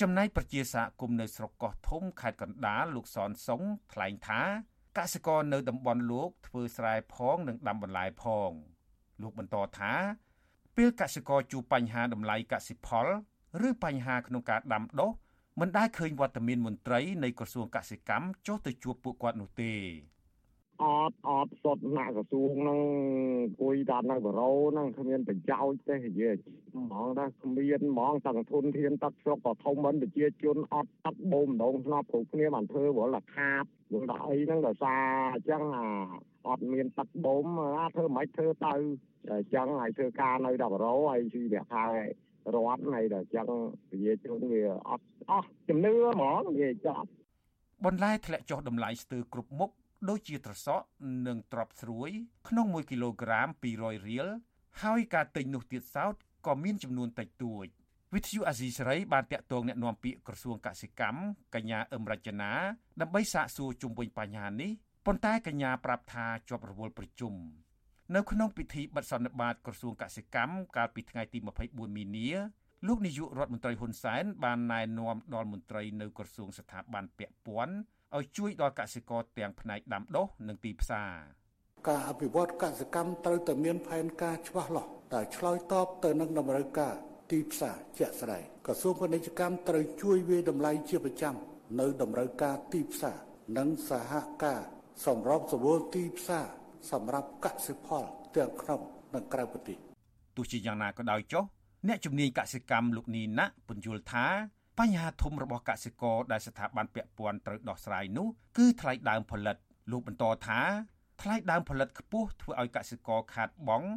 [0.00, 3.62] ចំណែកប្រជាសហគមន៍នៅស្រុកកោះធំខេត្តកណ្ដាលលោកសនសុង
[3.92, 4.42] ថ្លែងថា
[4.98, 8.52] កសិករនៅតំបន់លោកធ្វើស្រែផងនិងដាំបន្លែផង
[9.22, 9.92] លោកបន្តថា
[10.76, 13.06] ពេលកសិករជួបបញ្ហាតម្លៃកសិផល
[13.68, 15.10] ឬបញ្ហាក្នុងការដាំដុះ
[15.60, 19.72] មិនដែលឃើញវត្តមានមន្ត្រីនៃក្រសួងកសិកម្មចុះទៅជួបពួកគាត់នោះទេ
[20.82, 22.80] អត់អត់សុទ្ធណាក្រសួងហ្នឹង
[23.60, 26.34] គួយតាមនៅបរោហ្នឹងគ្មានប្រយោជន៍ទេនិយាយ
[26.72, 35.04] ហ្មងថាគ្មានហ្មងសង្ឃធនធានទឹកស្រុកក៏ធំមិនប្រជាជនអត់ទឹកបូមម្ដងស្នប់គ្រប់គ្នាបានធ្វើវល់តែខាតវល់តែអីហ្នឹងដោយសារ
[35.34, 35.86] អញ្ចឹងអា
[36.48, 37.46] អត់មានទឹកបូម
[37.78, 38.74] អាធ្វើមិនធ្វើទៅ
[39.30, 41.84] អញ្ចឹងហើយធ្វើការនៅ10រោហើយជីវៈខែ
[42.54, 43.48] រដ្ឋហើយដល់អញ្ចឹង
[43.88, 47.08] ប្រជាជនវាអត់អស់ជំនឿហ្មងវាចប់
[47.84, 49.70] បន្លែធ្លាក់ចុះតម្លៃស្ទើរគ្រប់មុខ
[50.08, 50.84] ដូចជាត្រសក់
[51.26, 52.10] និងត្រប់ស្រួយ
[52.48, 53.48] ក្នុង1គីឡូក្រាម
[53.78, 54.26] 200រៀល
[54.82, 56.14] ហើយការទិញនោះទៀតសោត
[56.46, 57.66] ក៏មានចំនួនតិចតួច
[58.14, 61.18] វិទ្យុអាស៊ីសេរីបានតាក់ទងអ្នកនាំពាក្យក្រសួងកសិកម្ម
[61.54, 62.52] កញ្ញាអឹមរចនា
[63.00, 64.70] ដើម្បីសាកសួរជុំវិញបញ្ហានេះ
[65.06, 67.34] ប៉ុន្តែកញ្ញាប្រាប់ថាជាប់រវល់ប្រជុំ
[68.16, 71.38] នៅក្នុងពិធីបិទសន្និបាតក្រសួងកសិកម្មកាលពីថ្ងៃទី
[71.68, 72.28] 24មីនា
[72.86, 77.74] លោកនាយករដ្ឋមន្ត្រីហ៊ុនសែនបានណែនាំដល់មន្ត្រីនៅក្រសួងស្ថាប័នពាក់ព័ន្ធ
[78.16, 81.12] ឲ្យជួយដល់កសិករទាំងផ្នែកដាំដុះនិងទីផ្សារ
[81.88, 86.94] ការអភិវឌ្ឍកសិកម្មត្រូវតែមានផែនការច្បាស់លាស់ដែលឆ្លើយតបទៅនឹងតម្រូវការ
[87.30, 91.34] ទីផ្សារជាក់ស្ដែងក្រសួងពាណិជ្ជកម្មត្រូវជួយវាយតម្លៃជាប្រចាំ
[91.80, 93.18] នៅតម្រូវការទីផ្សារ
[93.58, 94.12] និងសហ
[94.44, 94.62] ការ
[95.06, 96.46] សម្របសម្រួលទីផ្សារ
[96.92, 98.02] សម្រាប់កសិផល
[98.36, 98.80] ទាំងក្នុង
[99.14, 99.76] និងក្រៅប្រទេស
[100.36, 101.44] ទោះជាយ៉ាងណាក៏ដោយចុះ
[101.88, 104.26] អ្នកជំនាញកសិកម្មលោកនីណាពន្យល់ថា
[104.78, 109.56] បញ្ហាធំរបស់កសិករដែលស្ថាប័នពាក់ព័ន្ធត្រូវដោះស្រាយនោះគឺថ្លៃដើមផលិត
[109.90, 110.60] លោកបន្តថា
[111.22, 113.88] ថ្លៃដើមផលិតខ្ពស់ធ្វើឲ្យកសិករខាតបង់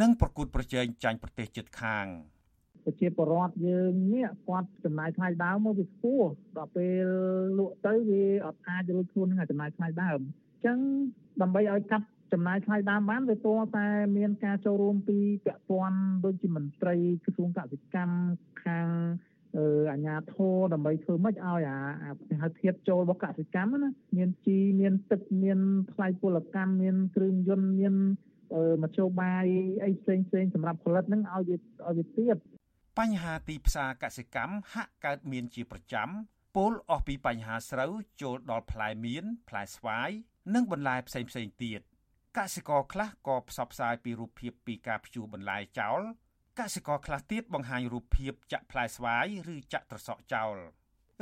[0.00, 2.06] និងប្រកួតប្រជែងចាញ់ប្រទេសជិតខាង
[2.84, 7.06] ប្រជាពលរដ្ឋយើងនេះគាត់ចំណាយថ្លៃដើមមកវាខ្ពស់ដល់ពេល
[7.58, 10.78] លក់ទៅវាអត់អាចរួចខ្លួននឹងចំណាយថ្លៃដើមអញ្ចឹង
[11.42, 18.16] ដើម្បីឲ្យកាត់ ចំណាយថ្លៃដើមបានវាតតែមានការចូលរួមពីពាក់ព័ន្ធដូចជាមន្ត្រីក្រសួងកសិកម្ម
[18.64, 18.88] ខាង
[19.56, 21.78] អឺអាញាធរដើម្បីធ្វើម៉េចឲ្យអា
[22.42, 25.58] ហៅធៀបចូលរបស់កសិកម្មណាមានជីមានទឹកមាន
[25.92, 27.94] ថ្លៃពលកម្មមានគ្រឿងយន្តមាន
[28.82, 29.44] មធ្យោបាយ
[29.84, 32.36] អីផ្សេងផ្សេងសម្រាប់ផលិតហ្នឹងឲ្យវាឲ្យវាទៀត
[32.98, 36.08] បញ្ហាទីផ្សារកសិកម្មហាក់កើតមានជាប្រចាំ
[36.56, 40.10] ពោលអស់ពីបញ្ហាស្រូវចូលដល់ផ្លែមៀនផ្លែស្វាយ
[40.54, 41.80] និងបន្លែផ្សេងផ្សេងទៀត
[42.38, 46.00] កសិករខ្លះក៏ផ្សព្វផ្សាយពីរូបភាពពីការភ្ជួរបន្លែចោល
[46.58, 50.56] កសិករខ្លះទៀតបង្ហាញរូបភាពចាក់ផ្លែស្វាយឬចាក់ត្រសក់ចោល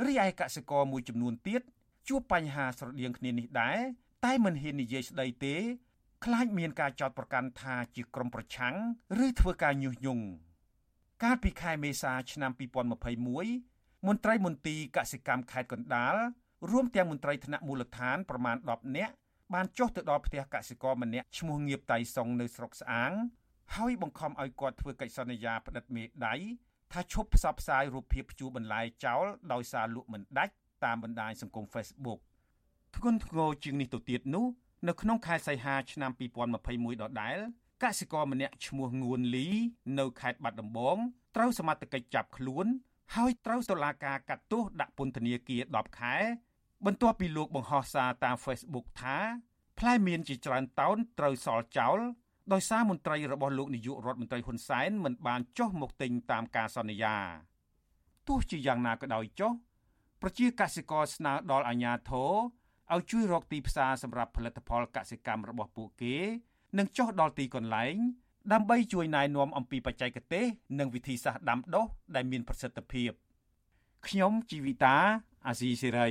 [0.05, 1.61] រីឯកសិករមួយចំនួនទៀត
[2.09, 3.79] ជួបបញ្ហាស្រដៀងគ្នានេះដែរ
[4.25, 5.55] តែមិនហ៊ាននិយាយស្ដីទេ
[6.25, 8.75] ខ្លាចមានការចោទប្រកាន់ថាជាក្រុមប្រឆាំង
[9.25, 10.25] ឬធ្វើការញុះញង់
[11.23, 16.15] កាលពីខែមេសាឆ្នាំ2021មន្ត្រីមន្ទីរកសិកម្មខេត្តកណ្ដាល
[16.71, 19.13] រួមទាំងមន្ត្រីថ្នាក់មូលដ្ឋានប្រមាណ10នាក់
[19.53, 23.11] បានចុះទៅដល់ផ្ទះកសិករម្នាក់ឈ្មោះងៀបតៃសុងនៅស្រុកស្អាង
[23.75, 26.35] ហើយបង្ខំឲ្យគាត់ធ្វើកិច្ចសន្យាផ្តិតមេដៃ
[26.93, 29.23] ថាឈប់ផ្សព្វផ្សាយរូបភាពភ្ជួរបន្លែចោល
[29.53, 30.53] ដោយសារលក់មិនដាច់
[30.85, 32.19] តាមបណ្ដាញសង្គម Facebook
[32.95, 34.45] ធ្ងន់ធ្ងរជាងនេះទៅទៀតនោះ
[34.87, 36.11] នៅក្នុងខែសីហាឆ្នាំ
[36.57, 37.37] 2021ដដែល
[37.83, 39.47] កសិករម្នាក់ឈ្មោះងួនលី
[39.99, 40.97] នៅខេត្តបាត់ដំបង
[41.35, 42.65] ត្រូវសមត្ថកិច្ចចាប់ខ្លួន
[43.15, 46.15] ហើយត្រូវតុលាការកាត់ទោសដាក់ពន្ធនាគារ10ខែ
[46.85, 49.17] បន្ទាប់ពីលោកបង្ហោះសារតាម Facebook ថា
[49.79, 51.99] ផ្លែមៀនជាច្រើនតោនត្រូវសល់ចោល
[52.53, 57.17] ដោយសារមន្ត្រីរបស់លោកនាយករដ្ឋមន្ត្រីហ៊ុនសែនមិនបានចុះមកទិញតាមការសន្យា
[58.27, 59.51] ទោះជាយ៉ាងណាក៏ដោយចុះ
[60.21, 62.33] ប្រជាកសិករស្នើដល់អាជ្ញាធរ
[62.93, 66.15] ឲ្យជួយរកទីផ្សារសម្រាប់ផលិតផលកសិកម្មរបស់ពួកគេ
[66.77, 67.95] និងចុះដល់ទីកន្លែង
[68.53, 70.45] ដើម្បីជួយណែនាំអំពីបច្ចេកទេស
[70.79, 73.11] និងវិធីសាស្ត្រដាំដុះដែលមានប្រសិទ្ធភាព
[74.07, 74.95] ខ្ញុំជីវិតា
[75.47, 76.09] អាស៊ីសេរី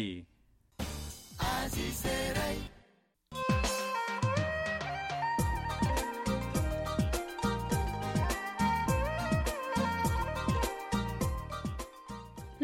[1.43, 2.51] អាស៊ីសេរី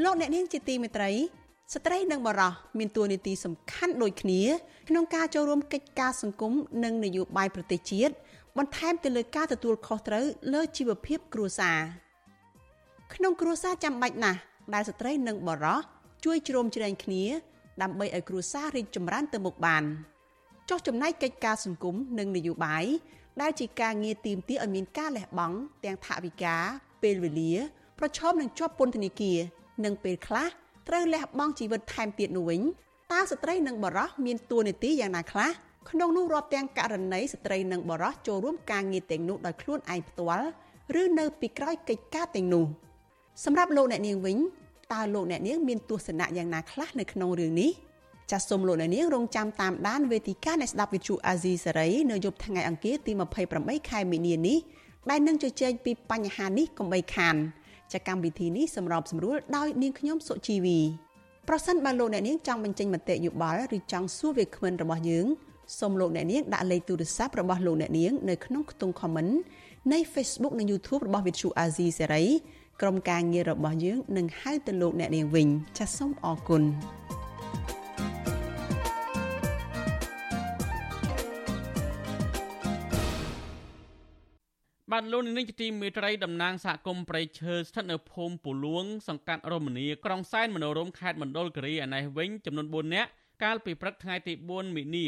[0.03, 1.11] លោកអ្នកនាងជាទីមេត្រី
[1.75, 4.43] ស្ត្រីនិងបរោះមានតួនាទីសំខាន់ដូចគ្នា
[4.89, 6.53] ក្នុងការចូលរួមកិច្ចការសង្គម
[6.85, 8.15] និងនយោបាយប្រទេសជាតិ
[8.57, 11.79] បន្ថែមទៅលើការទទួលខុសត្រូវលើជីវភាពគ្រួសារ
[13.15, 14.39] ក្នុងគ្រួសារចាំបាច់ណាស់
[14.75, 15.81] ដែលស្ត្រីនិងបរោះ
[16.25, 17.25] ជួយជ្រោមជ្រែងគ្នា
[17.83, 19.85] ដើម្បីឲ្យគ្រួសាររីកចម្រើនទៅមុខបាន
[20.69, 22.85] ចុះចំណែកកិច្ចការសង្គមនិងនយោបាយ
[23.41, 26.57] ដែលជាការងារទីមទាឲ្យមានការលះបង់ទាំងថវិកា
[27.03, 27.53] ពេលវេលា
[27.99, 29.39] ប្រឈមនឹងជាប់ពន្ធនាគារ
[29.85, 30.49] និងពេលខ្លះ
[30.89, 32.61] ត្រូវលះបង់ជីវិតថែមទៀតនោះវិញ
[33.13, 35.51] តើស្ត្រីនិងបរោះមានតួនាទីយ៉ាងណាខ្លះ
[35.91, 40.47] ក្នុងនោះរាប់ទាំងករណីស្ត្រីនិងបរោះចូលរួមការងារទាំងនោះដោយខ្លួនឯងផ្ទាល់
[41.03, 42.65] ឬនៅពីក្រោយកិច្ចការទាំងនោះ
[43.45, 44.37] សម្រាប់លោកអ្នកនាងវិញ
[44.93, 47.71] តើលោកអ្នកនាងមានទស្សនៈយ៉ាងណាខ្លះនៅក្នុងរឿងនេះ
[48.31, 53.13] ចាសសូមលោកអ្នកនាងរងចាំតាមដានវេទិកានៃស្ដាប់វិទ្យុអាស៊ីសេរីនៅយប់ថ្ងៃអង្គារទី
[53.51, 54.59] 28ខែមីនានេះ
[55.11, 57.37] ដែលនឹងជជែកពីបញ្ហានេះកុំបីខាន
[57.93, 60.79] ចាកម្មវិធីនេះសម្របសម្រួលដោយនាងខ្ញុំសុជីវី
[61.49, 65.27] ប្រសិនបើលោកអ្នកនាងចង់បញ្ចេញមតិយោបល់ឬចង់សួរវាគ្មិនរបស់យើង
[65.79, 69.33] សូមលោកអ្នកនាងដាក់លេខទូរស័ព្ទរបស់លោកអ្នកនាងនៅក្នុងខ្ទង់ comment
[69.93, 72.27] នៃ Facebook និង YouTube របស់ Vithu Azizi Serai
[72.83, 76.63] ក្រុមការងាររបស់យើងនឹងហៅទៅលោកអ្នកនាងវិញចាសសូមអរគុណ
[84.93, 93.11] បាទលោកនាងជាទីមេត្រីតំណាងសហគមន៍ប្រៃឈើស្ថិតនៅភូមិពូលួង សង្កាត់រមនីក្រុងសែនមនោរមខេត្តមណ្ឌលគិរីឯនេះវិញចំនួន4នាក់
[93.43, 95.07] កាលពីព្រឹកថ្ងៃទី4មីនា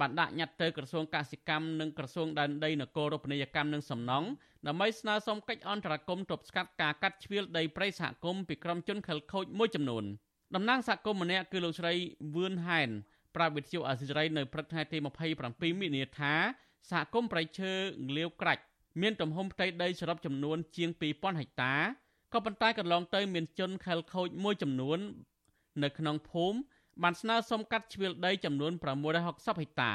[0.00, 4.28] បានដាក់ញត្តិទៅក្រសួងកសិកម្មនិងក្រសួងដែនដីនគររូបនីយកម្មនិងសំណង់
[4.66, 10.04] ដើម្បីស្នើសុំកិច្ចអន្តរាគមន៍ទប់ស្កាត់ការកាត់ជ្រៀលដីព្រៃសហគមន៍ពីក្រុមជនខិលខូចមួយចំនួន
[10.54, 11.92] តំណាងសហគមន៍ម្នាក់គឺលោកស្រី
[12.34, 12.88] វឿនហែន
[13.36, 14.98] ប្រាប់វិទ្យុអាស៊ីសេរីនៅព្រឹកថ្ងៃទី
[15.40, 16.34] 27មិនិនាថា
[16.90, 18.62] សហគមន៍ប្រៃឈើងលាវក្រាច់
[19.02, 21.74] មានទំហំផ្ទៃដីសរុបចំនួនជាង2000ហិកតា
[22.32, 24.98] ក៏ប៉ុន្តែកន្លងទៅមានជនខិលខូចមួយចំនួន
[25.82, 26.58] នៅក្នុងភូមិ
[27.02, 29.94] បានស្នើសុំកាត់ជ្រឿលដីចំនួន660ហិកតា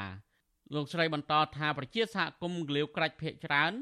[0.76, 3.74] លោកស្រីបន្តថាប្រជាសហគមន៍ងលាវក្រាច់ភ ieck ច្រើន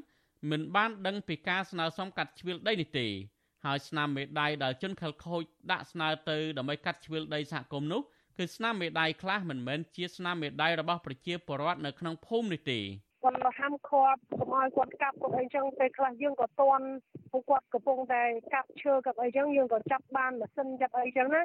[0.50, 3.08] មិនបានដឹងពីការស្នើសុំកាត់ជ្រឿលដីនេះទេ
[3.66, 8.02] ហើយស្នាមមេដៃដែលជនខិលខូចដាក់ស្នើទៅដើម្បីកាត់ជ្រឿលដីសហគមន៍នោះ
[8.38, 12.80] គឺស្នាមមេដៃខ្លះមិនមែនជាស្នាមមេដៃរបស់ប្រជាពលរដ្ឋនៅក្នុងភូមិនេះទេ
[13.24, 16.86] គាត់ហាមឃាត់កុំឲ្យគាត់កាប់គាត់អីចឹងពេលខ្លះយើងក៏តន់
[17.32, 18.24] ពួកគាត់កំពុងតែ
[18.54, 21.42] កាប់ឈើកាប់អីចឹងយើងក៏ចាប់បានម៉ាស៊ីនចាប់អីចឹងណា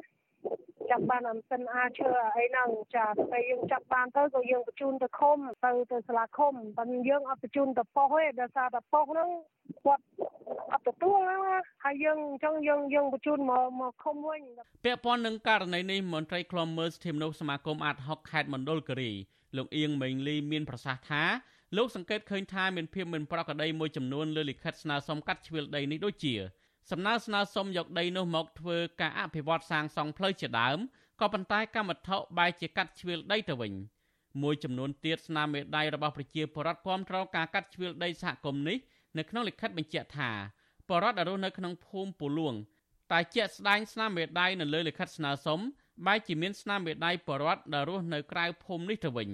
[0.90, 9.28] ចាប់បានអាសិនអាឈើអីហ្នឹងចាតែយើងចាប់បានទៅក៏យើងបញ្ជូនទៅឃុំទៅទៅសាលាឃុំតែយើងអត់បញ្ជូនទៅប៉ុស្តិ៍ទេដោយសារតែប៉ុស្តិ៍ហ្នឹង
[9.84, 10.04] គាត់
[10.72, 11.18] អត់ទទួល
[11.84, 14.40] ហើយយើងអញ្ចឹងយើងយើងបញ្ជូនមកមកឃុំវិញ
[14.84, 19.12] ពាក់ព័ន្ធនឹងករណីនេះមន្ត្រីខ្លំមើលសិទ្ធិមនុស្សសមាគមអាត60ខេត្តមណ្ឌលគិរី
[19.56, 21.22] លោកអៀងមេងលីមានប្រសាសន៍ថា
[21.76, 26.34] លោកសង្កេតឃើញថាមានភាពមិនប្រក្រតីមួយចំនួនលើលិខិតស្នើសុំកាត់ជ្រឿលដីនេះដូចជា
[26.90, 30.78] សំណើស្នើសុំយកដីនោះមកធ្វើការអភិវឌ្ឍសាងសង់ផ្លូវជាដើម
[31.20, 33.72] ក៏ប៉ុន្តែកម្មវត្ថុបែរជាកាត់ជ្រឿលដីទៅវិញ
[34.42, 38.78] មួយចំនួនទៀតស្នាមមេដៃរបស់ប្រជាពលរដ្ឋគាំទ្រការកាត់ជ្រឿលដីសហគមន៍នេះ
[39.18, 40.30] នៅក្នុងលិខិតបញ្ជាក់ថា
[40.88, 42.54] ពលរដ្ឋដែលរស់នៅក្នុងភូមិពូលួង
[43.12, 45.60] តែជាក់ស្ដែងស្នាមមេដៃនៅលើលិខិតស្នើសុំ
[46.06, 49.28] បែរជាមានស្នាមមេដៃពលរដ្ឋដែលរស់នៅក្រៅភូមិនេះទៅវិញ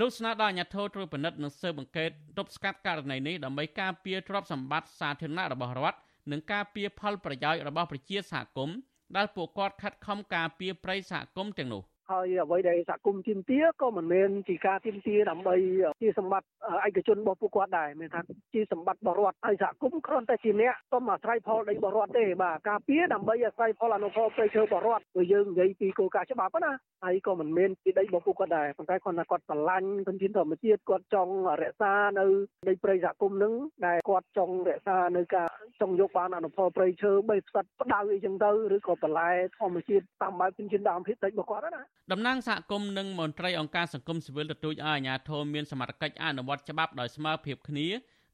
[0.00, 5.98] លោកស្នើដល់អាជ្ញាធរត្រួតពិនិត្យនិងស៊ើបអង្កេតទប់ស្កាត់ករណីនេះដើម្បីការពារទ្រព្យសម្បត្តិសាធារណៈរបស់រដ្ឋ
[6.30, 8.76] និងការពារផលប្រយោជន៍របស់ប្រជាសហគមន៍
[9.16, 15.54] ដែលពួកគាត់ខិតខំការពារប្រៃសហគមន៍ទាំងនោះ។ ហើយអ្វីដែលសហគមន៍ទាមទារក៏មិនមែនជាការទាមទារដើម្បី
[16.02, 16.48] ជាសម្បត្តិ
[16.86, 18.20] ឯកជនរបស់ពួកគាត់ដែរមានថា
[18.54, 26.72] ជាសម្បត្តិរបស់រដ្ឋហើយសហគមន៍គ្រាន់តែជាអ្នកទុំអាស្រ័យផលដីរបស់រដ្ឋទេបាទការពារដើម្បីអាស្រ័យផលអនុផលព្រៃឈើរបស់រដ្ឋព្រោះយើងនិយាយពីគោលការណ៍ច្បាប់ណា
[27.04, 32.26] ហើយក៏មិនមែនពីដីរបស់ពួកគាត់ដែរប៉ុន្តែគាត់ថាគាត់ស្រឡាញ់ធនធានធម្មជាតិគាត់ចង់រក្សានៅ
[32.68, 33.54] ដីព្រៃសហគមន៍នឹង
[33.86, 35.48] ដែលគាត់ចង់រក្សានៅការ
[35.80, 41.82] ចង់យកបានអនុផលព្រៃឈើបីផ្សិតផ្ដៅអីចឹងទៅឬក៏បន្លែធម្មជាតិតាមបែបធនធានដើមភាគតិចរបស់គាត់ណា
[42.12, 47.86] តំណាងសហគមន៍និងមន្ត្រីអង្គការសង្គមស៊ីវិលទទូចឲ្យអាជ្ញាធរមានសមត្ថកិច្ចអនុវត្តច្បាប់ដោយស្មើភាពគ្នា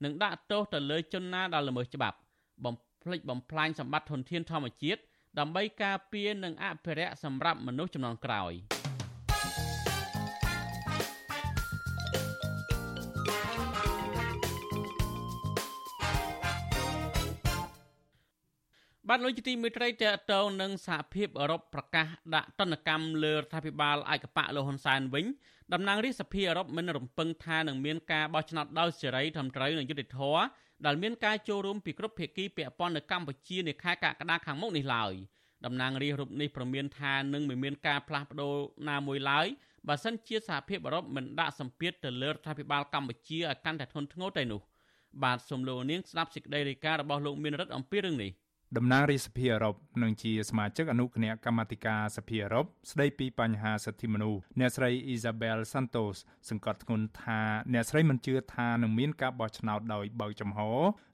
[0.04, 2.16] និងដាក់ទោសទៅលើជនណាដែលល្មើសច្បាប់
[2.64, 5.00] បំភ្លេចបំផ្លាញសម្បត្តិធនធានធម្មជាតិ
[5.38, 8.54] ដើម្បីការពារនិងអភិរក្សសម្រាប់មនុស្សជំនាន់ក្រោយ។
[19.14, 25.26] បាទលោកជាទីមេត្រីតេតងនឹងសហភាពអឺរ៉ុបប្រកាសដាក់ទណ្ឌកម្មលើរដ្ឋាភិបាលឯកបៈលោកហ៊ុនសែនវិញ
[25.72, 30.42] តំណាងរាជសភាអឺរ៉ុបមិនរំពឹងថានឹងមានការបោះឆ្នោតដោយសេរីត្រឹមត្រូវនិងយុត្តិធម៌
[30.86, 35.12] ដែលមានការចូលរួមពីគ្រប់ភាគីពាក់ព័ន្ធនៅកម្ពុជានាខែកក្កដាខាងមុខនេះឡើយ
[35.64, 38.54] តំណាងរាជរូបនេះប្រមានថានឹងមិនមានការផ្លាស់ប្ដូរ
[38.88, 39.46] ណាមួយឡើយ
[39.88, 44.60] បើសិនជាសហភាពអឺរ៉ុបមិនដាក់សម្ពាធទៅលើរដ្ឋាភិបាលកម្ពុជាឲ្យកាន់តែធ្ងន់ធ្ងរទៅនោះ
[45.22, 48.32] បាទសូមលោកនាងស្ដាប់សេចក្តីរាយការណ៍របស់លោកមានរិទ្ធអំពីរឿងនេះ
[48.78, 56.16] តំណាងរាជសភាអឺរ៉ុបនិងជាសមាជិកអនុគណៈកម្មាធិការសភាអឺរ៉ុបស្ដីពីបញ្ហាសិទ្ធិមនុស្សអ្នកស្រី Isabel Santos
[56.48, 57.40] សង្កត់ធ្ងន់ថា
[57.72, 60.60] អ្នកស្រីមិនជឿថានឹងមានការបោះឆ្នោតដោយបើកចំហ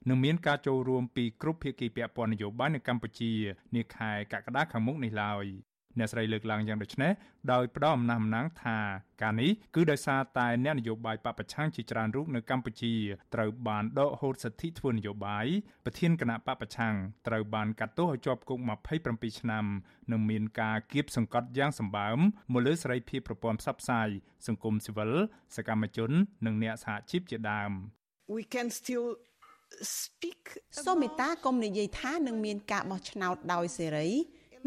[0.09, 3.33] និងមានការចូលរួមពីគ្រប់ភាគីពាក់ព័ន្ធនយោបាយនៅកម្ពុជា
[3.75, 5.45] នាខែកក្កដាខាងមុខនេះឡើយ
[5.97, 7.11] អ្នកស្រីលើកឡើងយ៉ាងដូចនេះ
[7.51, 8.77] ដោយផ្ដោតអំណះអំណាងថា
[9.21, 12.93] ការនេះគឺដោយសារតែអ្នកនយោបាយបពប្រឆាំងជាច្រើនរូបនៅកម្ពុជា
[13.33, 15.45] ត្រូវបានដកហូតសិទ្ធិធ្វើនយោបាយ
[15.85, 16.95] ប្រធានគណៈបពប្រឆាំង
[17.27, 18.59] ត្រូវបានកាត់ទោសឲ្យជាប់គុក
[18.99, 19.65] 27ឆ្នាំ
[20.11, 22.17] និងមានការគៀបសង្កត់យ៉ាងសម្បើម
[22.53, 24.09] មកលើសេរីភាពប្រព័ន្ធផ្សព្វផ្សាយ
[24.47, 25.11] សង្គមស៊ីវិល
[25.55, 26.11] សកម្មជន
[26.45, 27.71] និងអ្នកសហជីពជាដើម
[28.37, 29.07] We can still
[29.99, 30.41] speak
[30.85, 34.09] សូមមេត្តាកុំនិយាយថានឹងមានការបោះឆ្នោតដោយសេរី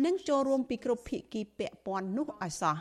[0.04, 2.76] និងចូលរួមពីគ្រប់ភាគីពាក់ព័ន្ធនោះឲ្យសោះ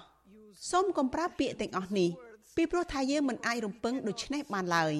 [0.72, 2.10] សូមកុំប្រើពាក្យទាំងអស់នេះ
[2.56, 4.94] ពីព្រោះថាយើងមិនអាចរំពឹងដូច្នេះបានឡើយ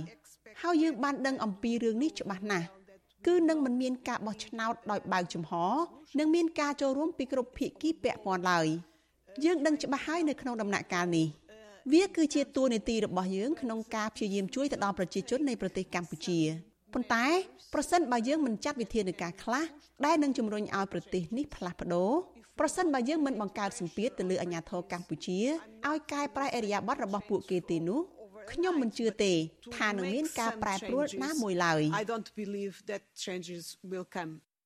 [0.62, 2.68] ហើយយើងបានដឹងអំពីរឿងនេះច្បាស់ណាស់
[3.28, 5.52] គឺនឹងមិនមានការបោះឆ្នោតដោយបើកចំហ
[6.20, 8.68] និងមានការចូលរួមពីគ្រប់ភាគីពាក់ព័ន្ធឡើយ
[9.46, 11.28] យើងដឹងច្បាស់ហើយនៅក្នុងដំណាក់កាលនេះ
[11.94, 16.40] វាគឺជាតួនាទីរបស់យើងក្នុងការព្យាយាមជួយទៅដល់ប្រជាជននៃប្រទេសកម្ពុជា
[16.94, 17.26] ប៉ុន្តែ
[17.74, 19.64] ប្រសិនបើយើងមិនចាត់វិធានការខ្លះ
[20.06, 22.12] ដែលនឹងជំរុញឲ្យប្រទេសនេះផ្លាស់ប្ដូរ
[22.60, 25.40] ប្រសិនបើយើងមិនបង្កើតសម្ពាធទៅលើអាញាធរកម្ពុជា
[25.88, 28.02] ឲ្យកែប្រែអរិយាប័ត្ររបស់ពួកគេទេនោះ
[28.52, 29.34] ខ្ញុំមិនជឿទេ
[29.78, 31.82] ថានឹងមានការប្រែប្រួលណាមួយឡើយ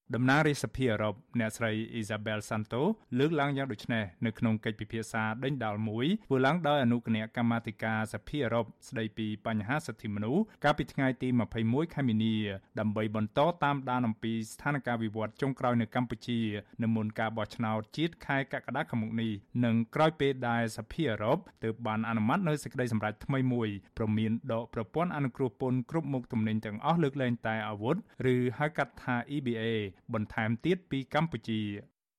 [0.08, 2.82] I don't believe that changes will come តំណាងរាជសភាអឺរ៉ុបអ្នកស្រី Isabel Santo
[3.20, 11.28] លើកឡើងយ៉ាងដូចនេះនៅក្នុងកិច្ចពិភាក្សាដេញដោលមួយធ្វើឡើងដោយអនុគណៈកម្មាធិការសភាអឺរ៉ុបស្ដីពីបញ្ហាសិទ្ធិមនុស្សកាលពីថ្ងៃទី
[11.62, 12.36] 21ខែមីនា
[12.80, 16.40] ដើម្បីបន្តតាមដានអំពីស្ថានភាពវិវត្តចុងក្រោយនៅកម្ពុជា
[16.84, 19.32] នៅមុនការបោះឆ្នោតជាតិខែកក្កដាខាងមុខនេះ
[19.66, 27.96] និងក្រោយពេលដែលសភាអឺរ៉ុបទើបបានអនុម័តនៅសេចក្តីសម្រេចថ្មីមួយព្រមមានដកប្រព័ន្ធអនុគ្រោះពន្ធគ្រប់មុខទំនិញទាំងអស់លើកលែងតែអាវុធ
[28.34, 29.66] ឬហៅកាត់ថា EBA
[30.14, 31.62] បន្ថែមទៀតពីកម្ពុជា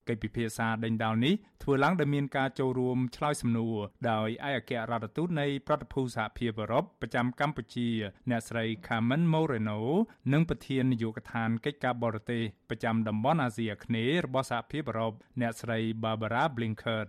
[0.09, 3.77] កិច្ចពិភាក្សាដេញដោលនេះធ្វើឡើងដោយមានការចូលរួមឆ្លើយសំណួរ
[4.11, 7.89] ដោយឯកអគ្គរដ្ឋទូតនៃប្រតិភូសហភាពអឺរ៉ុបប្រចាំកម្ពុជា
[8.31, 9.79] អ្នកស្រី Carmen Moreno
[10.33, 17.01] និងប្រធាននាយកដ្ឋានកិច្ចការបរទេសប្រចាំតំបន់អាស៊ីអាគ្នេយ៍របស់សហភាពអឺរ៉ុបអ្នកស្រី Barbara Blinker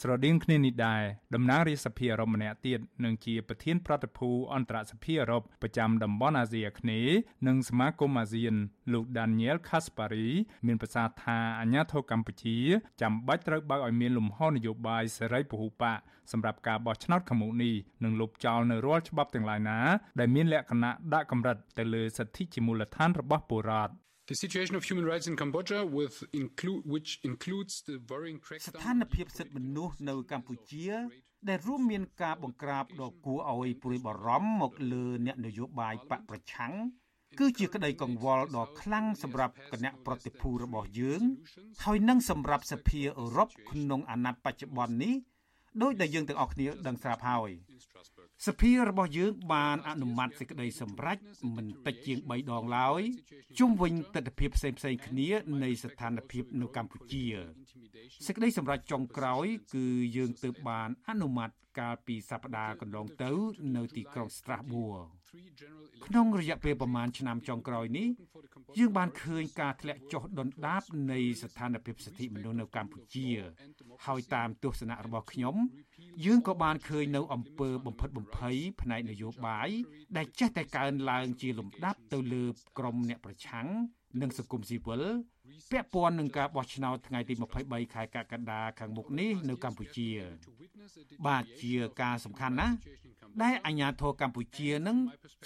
[0.00, 1.02] ស្រដៀងគ្នានេះដែរ
[1.34, 7.16] តំណាងរាជសភាអឺរ៉ុបម្នាក់ទៀតនឹងជាប្រធានប្រតិភូអន្តរសភាអឺរ៉ុបប្រចាំតំបន់អាស៊ីអាគ្នេយ៍
[7.46, 8.54] និងសមាគមអាស៊ាន
[8.92, 10.28] លោក Daniel Kaspari
[10.66, 12.58] មានប្រសាសន៍ថាអាញាធរកម្ពុជា
[13.00, 15.98] ចាំបាច់ត្រូវបើកឲ្យមានលំហនយោបាយសេរីពហុបក
[16.32, 17.74] សម្រាប់ការបោះឆ្នោតខាងមុខនេះ
[18.04, 19.78] និងលុបចោលនៅរាល់ច្បាប់ទាំងឡាយណា
[20.18, 23.94] ដែលមានលក្ខណៈដាក់កម្រិតទៅលើសិទ្ធិជាមូលដ្ឋានរបស់ពលរដ្ឋ
[24.28, 30.90] The situation of human rights in Cambodia with include which includes the worrying ស្ថានភាពសិទ្ធិមនុស្សនៅកម្ពុជា
[31.48, 36.72] ដែលរួមមានការបង្ក្រាបដ៏គួរឲ្យព្រួយបារម្ភមកលើអ្នកនយោបាយបកប្រឆាំង
[37.38, 41.22] គឺជាក្តីកង្វល់ដ៏ខ្លាំងសម្រាប់គណៈប្រតិភូរបស់យើង
[41.84, 45.14] ហើយនឹងសម្រាប់សភាអឺរ៉ុបក្នុងអាណត្តិបច្ចុប្បន្ននេះ
[45.82, 47.50] ដោយដែលយើងទាំងអស់គ្នាដឹងស្រាប់ហើយ
[48.46, 51.18] សភារបស់យើងបានអនុម័តសេចក្តីសម្រេច
[51.56, 53.02] មិនតិចជាង3ដងឡើយ
[53.58, 55.28] ជុំវិញទស្សនវិជ្ជាផ្សេងៗគ្នា
[55.62, 57.24] នៃស្ថានភាពនៅកម្ពុជា
[58.26, 63.30] សេចក្តីសម្រេចចុងក្រោយ គឺយើងទើបបានអនុម័តកាលពីសប្តាហ៍កន្លងទៅ
[63.76, 65.15] នៅទីក្រុង Strasbourg
[66.06, 68.08] ក្នុងរយៈពេលប្រមាណឆ្នាំចុងក្រោយនេះ
[68.78, 73.28] យើងបានឃើញការធ្លាក់ចុះដុនដាបនៃស្ថានភាពសិទ្ធិមនុស្សនៅកម្ពុជា
[74.06, 75.56] ហើយតាមទស្សនៈរបស់ខ្ញុំ
[76.26, 79.68] យើងក៏បានឃើញនៅអំពើបំផិតបំភ័យផ្នែកនយោបាយ
[80.16, 82.44] ដែលចេះតែកើនឡើងជាលំដាប់ទៅលើ
[82.78, 83.66] ក្រមអ្នកប្រឆាំង
[84.20, 85.02] និងសង្គមស៊ីវិល
[85.70, 87.34] ពាក់ព័ន្ធនឹងការបោះឆ្នោតថ្ងៃទី
[87.64, 90.08] 23ខែកក្កដាខាងមុខនេះនៅកម្ពុជា
[91.26, 92.74] បាទជាការសំខាន់ណាស់
[93.42, 94.98] ដែលអាជ្ញាធរកម្ពុជានឹង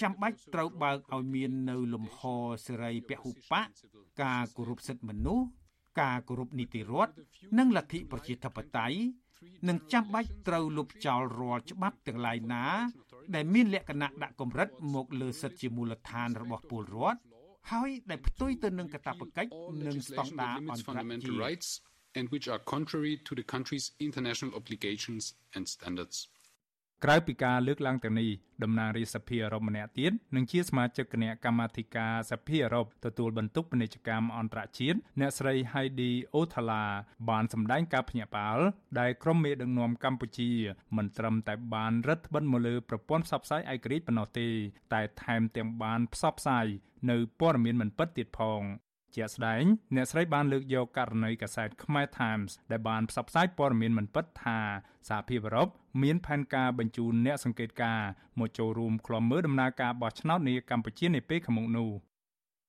[0.02, 2.18] ចាំបាច់ត្រូវបើកឲ្យមាននៅលំហ
[2.66, 3.66] សេរីពហុបក
[4.22, 5.46] ការគោរពសិទ្ធិមនុស្ស
[6.00, 7.12] ការគោរពនីតិរដ្ឋ
[7.58, 8.96] និងលទ្ធិប្រជាធិបតេយ្យ
[9.68, 12.64] នឹងចាំបាច់ត្រូវលុបចោលរាល់ច្បាប់ទាំងឡាយណា
[13.34, 17.20] ដែលមានលក្ខណៈដាក់កម្រិតមកលើសិទ្ធិជាមូលដ្ឋានរបស់ពលរដ្ឋ
[17.71, 19.49] ហើយដែលផ្ទុយទៅនឹងកាតព្វកិច្ច
[19.87, 21.69] និងស្តង់ដារអន្តរជាតិ
[22.17, 25.23] and which are contrary to the country's international obligations
[25.55, 26.17] and standards
[27.04, 28.30] ក្រៅពីការលើកឡើងទាំងនេះ
[28.62, 36.84] តំណាងរាជសភាអឺរ៉ុបម្នាក់ទៀតនិងជាសមាជិកគណៈកម្មាធិការសភាអឺរ៉ុបទទួលបន្ទុកពាណិជ្ជកម្មអន្តរជាតិអ្នកស្រី Heidi Othala
[37.30, 38.60] បានសម្ដែងការភ្ញាក់ផ្អើល
[39.00, 40.50] ដែលក្រុមមេដឹកនាំកម្ពុជា
[40.96, 44.48] មិនត្រឹមតែបានរឹតបន្តឹងមកលើប្រព័ន្ធផ្សព្វផ្សាយឯករាជ្យប៉ុណ្ណោះទេ
[44.92, 46.66] តែថែមទាំងបានផ្សព្វផ្សាយ
[47.10, 48.62] នៅព័ត៌មានមិនពិតទៀតផង
[49.16, 54.58] ជាក់ស្ដែងអ្នកស្រីបានលើកយកករណីកាសែតខ្មែរ Times ដែលបានផ្សព្វផ្សាយព័ត៌មានមិនពិតថា
[55.08, 55.68] សហភាពអឺរ៉ុប
[56.02, 61.90] មានផែនការបញ្ជូនអ្នកសង្កេតការណ៍មកចូលរួមក្លំមើលដំណើរការបោះឆ្នោតនាកម្ពុជានាពេលខាងមុខនោះ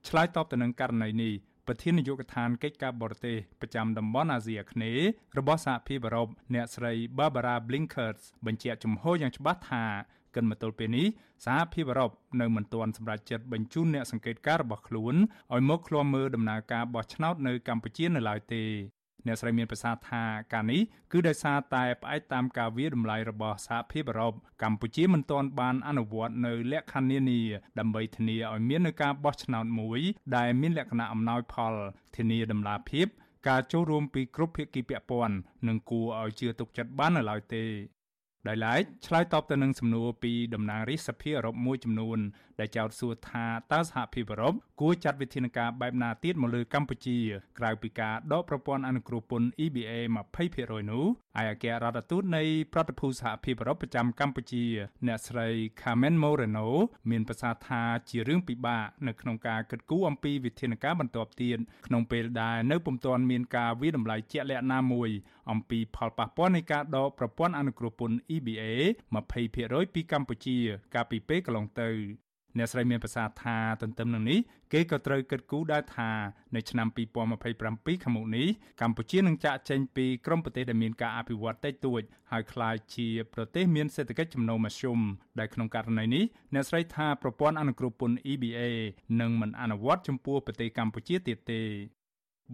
[0.08, 1.34] ឆ្លើយតបទៅនឹងករណីនេះ
[1.68, 9.86] ប្រធាននាយកដ្ឋានកិច្ចការបរទេសប្រចាំតំបន់អាស៊ីអាគ្នេយ៍របស់សហភាពអឺរ៉ុបអ្នកស្រី Barbara Blinkers បញ្ជាក់ជំហរយ៉ាងច្បាស់ថា
[10.36, 11.08] កិនមកទល់ពេលនេះ
[11.46, 12.12] សហភាពអឺរ៉ុប
[12.42, 15.16] នៅមិនទាន់សម្រេចចិត្តបញ្ជូនអ្នកសង្កេតការណ៍របស់ខ្លួន
[15.54, 18.64] ឲ្យមកឃ្លាំមើលដំណើរការបោះឆ្នោតនៅកម្ពុជានៅឡើយទេ
[19.28, 20.24] អ្នកស្រីមានប្រសាសន៍ថា
[20.54, 27.42] ការនេះគឺដោយសារតែផ្អែកតាមការវាតម្លៃរបស់សហភាពអឺរ៉ុបកម្ពុជាមិនទាន់បានអនុវត្តនៅលក្ខខណ្ឌនានា
[27.80, 30.00] ដើម្បីធានាឲ្យមាននៅការបោះឆ្នោតមួយ
[30.38, 31.74] ដែលមានលក្ខណៈអំណោយផល
[32.16, 33.08] ធានាដំណាភាព
[33.48, 35.36] ការចូលរួមពីគ្រប់ភាគីពាក់ព័ន្ធ
[35.68, 37.64] និងគួរឲ្យជឿទុកចិត្តបាននៅឡើយទេ
[38.48, 42.20] ដោយឡែកឆ្លើយតបទៅនឹងសំណួរពីតំណាងរាជសភាអឺរ៉ុបមួយចំនួន
[42.62, 47.18] ដែលចោទសួរថាតើសហភាពអឺរ៉ុបគួរចាត់វិធានការបែបណាទៀតមកលើកម្ពុជា
[47.60, 49.92] ក្រៅពីការដកប្រព័ន្ធអនុគ្រោះពន្ធ EBA
[50.42, 51.06] 20%នោះ
[51.42, 52.44] ឯអគ្គរដ្ឋទូតនៃ
[52.74, 54.66] ប្រតិភូសហភាពអឺរ៉ុបប្រចាំកម្ពុជា
[55.08, 55.48] អ្នកស្រី
[55.82, 56.68] Carmen Moreno
[57.10, 61.58] មានប្រសាសន៍ថាជារឿងពិបាកនៅក្នុងការគិតគូរអំពីវិធានការបន្ទាប់ទៀត
[61.88, 65.10] ក្នុងពេលដែលនៅពុំទាន់មានការវិដំឡៃជាក់លាក់ណាមួយ
[65.52, 68.64] អំពីផលប៉ះពាល់នៃការដកប្រព័ន្ធអនុគ្រោះពន្ធ EBA
[69.32, 70.58] 20%ពីកម្ពុជា
[70.96, 71.90] កាលពីពេលកន្លងទៅ
[72.58, 74.40] អ្នកស្រីមានប្រសាសន៍ថាទន្ទឹមនឹងនេះ
[74.74, 76.12] គេក៏ត្រូវគិតគូរដែរថា
[76.56, 78.48] នៅឆ្នាំ2027ខាងមុខនេះ
[78.82, 85.00] កម្ពុជានឹងចាក់ចេញពីក្រុមប្រទេសដែលមានការអភិវឌ្ឍតិចតួចហើយក្លាយជាប្រទេសមានសេដ្ឋកិច្ចចំណូលមធ្យម
[85.40, 86.24] ដែលក្នុងករណីនេះ
[86.54, 88.62] អ្នកស្រីថាប្រព័ន្ធអនុគ្រោះពន្ធ EBA
[89.22, 91.62] នឹងមិនអនុវត្តចំពោះប្រទេសកម្ពុជាទៀតទេ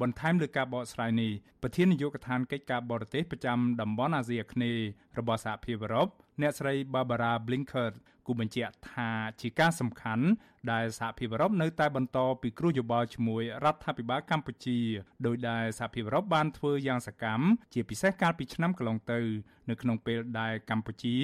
[0.01, 1.31] បន្ថែមលើការបកស្រាយនេះ
[1.61, 4.83] ប្រធាននាយកដ្ឋានកិច្ចការបរទេសប្រចាំតំបន់អាស៊ីអាគ្នេយ៍
[5.19, 6.07] របស់សហភាពអឺរ៉ុប
[6.41, 7.89] អ្នកស្រី Barbara Blinker
[8.27, 9.09] គូបញ្ជាក់ថា
[9.41, 10.25] ជាការសំខាន់
[10.71, 14.79] ដែលសហភាពអឺរ៉ុបនៅតែបន្តពិគ្រោះយោបល់ជាមួយរដ្ឋាភិបាលកម្ពុជា
[15.25, 19.19] ដោយដែលសហភាពអឺរ៉ុបបានធ្វើយ៉ាងសកម្មជាពិសេសកាលពីឆ្នាំកន្លងទៅ
[19.69, 21.15] នៅក្នុងពេលដែលកម្ពុជា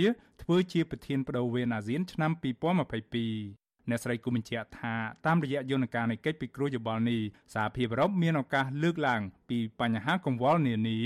[0.42, 7.22] ធ្វើជាប្រធានបដូវវេនអាស៊ានឆ្នាំ2022 អ្នកស្រីគូបញ្ជាក់ថាតាមរយៈយន្តការនៃកិច្ចពិគ្រោះយោបល់នេះ
[7.56, 11.00] សហភាពអឺរ៉ុបមានឱកាសលើកឡើងពីបញ្ហាកង្វល់នានា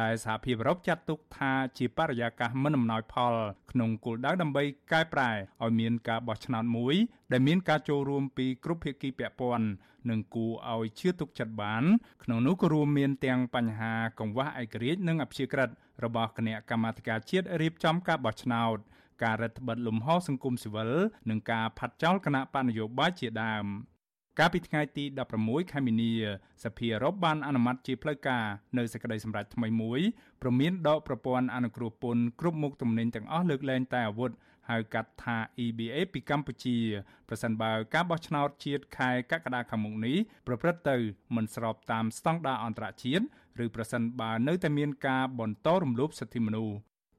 [0.00, 3.34] ដែលសហភាពអឺរ៉ុបចាត់ទុកថាជាបរិយាកាសមិនអំណោយផល
[3.70, 5.30] ក្នុងគោលដៅដើម្បីកែប្រែ
[5.62, 6.94] ឲ្យមានការបោះឆ្នោតមួយ
[7.32, 9.66] ដែលមានការចូលរួមពីគ្រប់ភាគីពាក់ព័ន្ធ
[10.10, 11.84] និងគួរឲ្យជឿទុកចិត្តបាន
[12.24, 15.68] ក្នុងនោះក៏រួមមានទាំងបញ្ហាកង្វះឯករាជ្យនិងអព្យាក្រឹត
[16.04, 18.78] របស់គណៈកម្មាធិការជាតិរៀបចំការបោះឆ្នោត
[19.22, 20.92] ការរដ្ឋបិទលំហសង្គមស៊ីវិល
[21.30, 23.66] និងការផាត់ចោលគណៈបកនយោបាយជាដើម
[24.38, 25.04] កាលពីថ្ងៃទី
[25.38, 26.12] 16ខែមីនា
[26.64, 28.44] សភាអឺរ៉ុបបានអនុម័តជាផ្លូវការ
[28.78, 30.00] នៅសេចក្តីសម្រេចថ្មីមួយ
[30.42, 34.30] ព្រមមានដកប្រព័ន្ធអនុគ្រោះពន្ធគ្រប់មុខទំនិញទាំងអស់លើកលែងតែអាវុធ
[34.70, 36.78] ហៅកាត់ថា EBA ពីកម្ពុជា
[37.28, 40.96] ប្រសិនបើការបោះឆ្នោតជាតិខែកក្កដាខាងមុខនេះប្រព្រឹត្តទៅ
[41.36, 43.24] មិនស្របតាមស្តង់ដារអន្តរជាតិ
[43.64, 46.74] ឬប្រសិនបើនៅតែមានការបន្តរំលោភសិទ្ធិមនុស្ស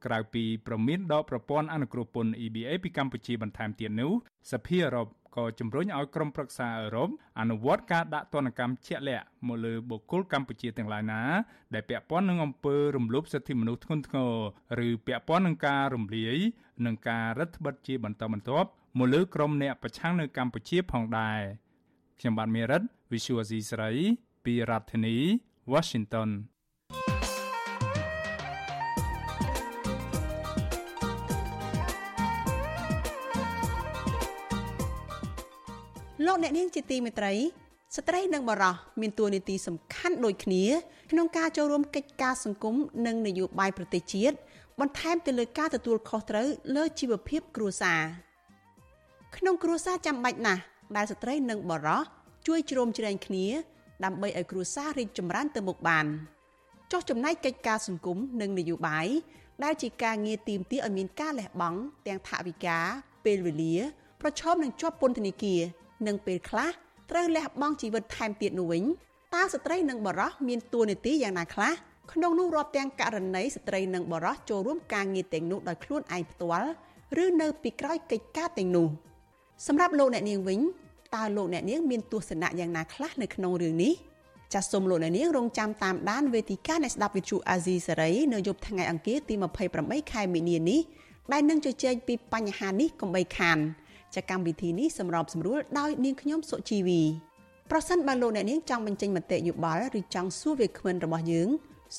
[0.05, 4.11] ក្រៅពីប្រមានដកប្រព័ន្ធអនុគ្រោះពន្ធ EBA ពីកម្ពុជាបន្ថែមទៀតនោះ
[4.51, 11.21] សភាអឺរ៉ុបក៏ជំរុញឲ្យក្រុមប្រឹក្សាអឺរ៉ុបអនុវត្តការដាក់ទណ្ឌកម្មជាក់លាក់មកលើបុគ្គលកម្ពុជាទាំងឡាយណា
[11.73, 14.17] ដែលពាក់ព័ន្ធនឹងអំពើរំលោភសិទ្ធិមនុស្សធ្ងន់ធ្ង
[14.79, 16.37] រឬពាក់ព័ន្ធនឹងការរំលាយ
[16.85, 21.39] និងការរដ្ឋបិទជាបន្តបន្ទាប់មកលើក្រុមអ្នកប្រឆាំងនៅកម្ពុជាផងដែរ
[22.19, 22.81] ខ្ញុំបាទមេរិត
[23.11, 23.91] Visual C ស្រី
[24.45, 25.17] ពីរដ្ឋធានី
[25.73, 26.29] Washington
[36.25, 37.33] លោកអ្នកនាងជាទីមេត្រី
[37.95, 40.63] ស្ត្រីនិងបរោះមានតួនាទីសំខាន់ដូចគ្នា
[41.11, 44.35] ក្នុងការចូលរួមកិច្ចការសង្គមនិងនយោបាយប្រទេសជាតិ
[44.79, 48.01] បន្ថែមទៅលើការទទួលខុសត្រូវលើជីវភាពគ្រួសារ
[49.35, 50.61] ក្នុងគ្រួសារចាំបាច់ណាស់
[50.95, 52.01] ដែលស្ត្រីនិងបរោះ
[52.47, 53.47] ជួយជ្រោមជ្រែងគ្នា
[54.05, 56.05] ដើម្បីឲ្យគ្រួសាររីកចម្រើនទៅមុខបាន
[56.91, 59.07] ចុះចំណែកកិច្ចការសង្គមនិងនយោបាយ
[59.63, 62.77] ដែលជាការងារទីមទាឲ្យមានការលះបង់ទាំងថវិកា
[63.25, 63.75] ពេលវេលា
[64.21, 65.61] ប្រឈមនឹងជាប់ពន្ធនាគារ
[66.07, 66.69] និងពេលខ្លះ
[67.11, 68.83] ត្រូវលះបង់ជីវិតថែមទៀតនោះវិញ
[69.33, 71.73] តើស្ត្រីនិងបរោះមានតួនាទីយ៉ាងណាខ្លះ
[72.11, 76.69] ក្នុងនោះរាប់ទាំងករណីស្ត្រីនិងបរោះចូលរួមការងារទាំងនោះដោយខ្លួនឯងផ្ទាល់
[77.23, 78.87] ឬនៅពីក្រោយកិច្ចការទាំងនោះ
[79.67, 80.59] សម្រាប់លោកអ្នកនាងវិញ
[81.15, 83.93] តើលោកអ្នកនាងមានទស្សនៈយ៉ាងណាខ្លះនៅក្នុងរឿងនេះ
[84.53, 89.35] ចាសសូមលោកអ្នកនាងរងចាំតាមដានវេទិកានៃស្ដាប់វិទ្យុអាស៊ីសេរីនៅយប់ថ្ងៃអង្គារទី
[89.73, 90.81] 28ខែមីនានេះ
[91.31, 93.57] ដែលនឹងជជែកពីបញ្ហានេះកុំបីខាន
[94.15, 97.01] ចាកម្មវិធីនេះសម្របសម្រួលដោយនាងខ្ញុំសុជីវី
[97.71, 101.49] ប្រសិនបើលោកអ្នកនាងចង់បញ្ចេញមតិយោបល់ឬចង់សួរវាគ្មិនរបស់យើង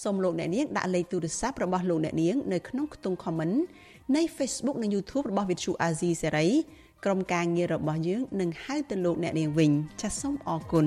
[0.02, 3.56] សូមលោកអ្នកនាងដាក់លេខទូរស័ព្ទរបស់លោកអ្នកនាងនៅក្នុងខ្ទង់ comment
[4.16, 6.50] នៃ Facebook និង YouTube របស់ Vithu Azizi Serai
[7.04, 10.86] ក្រុមការងាររបស់យើងនឹងហៅទៅលោកអ្នកនាងវិញចាសសូមអរគុណ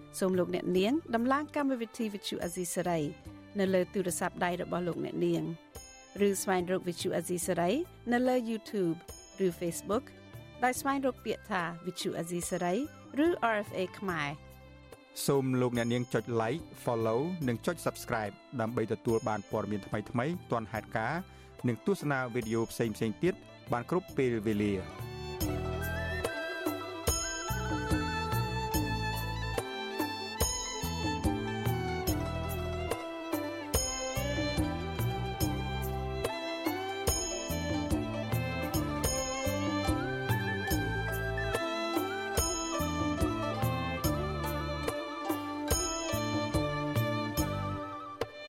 [0.19, 3.03] សូមលោកអ្នកនាងដំឡើងកម្មវិធី Vuthu Azizi Saray
[3.59, 5.43] នៅលើទូរស័ព្ទដៃរបស់លោកអ្នកនាង
[6.27, 7.73] ឬស្វែងរក Vithu Azisari
[8.11, 8.97] នៅលើ YouTube
[9.45, 10.03] ឬ Facebook
[10.63, 12.75] ដោយស្វែងរកពាក្យថា Vithu Azisari
[13.25, 14.29] ឬ RFA ខ្មែរ
[15.25, 21.21] សូមលោកអ្នកនាងចុច like follow និងចុច subscribe ដើម្បីទទួលបានព័ត៌មានថ្មីៗទាន់ហេតុការណ៍
[21.67, 23.33] និងទស្សនាវីដេអូផ្សេងៗទៀត
[23.71, 24.73] បានគ្រប់ពេលវេលា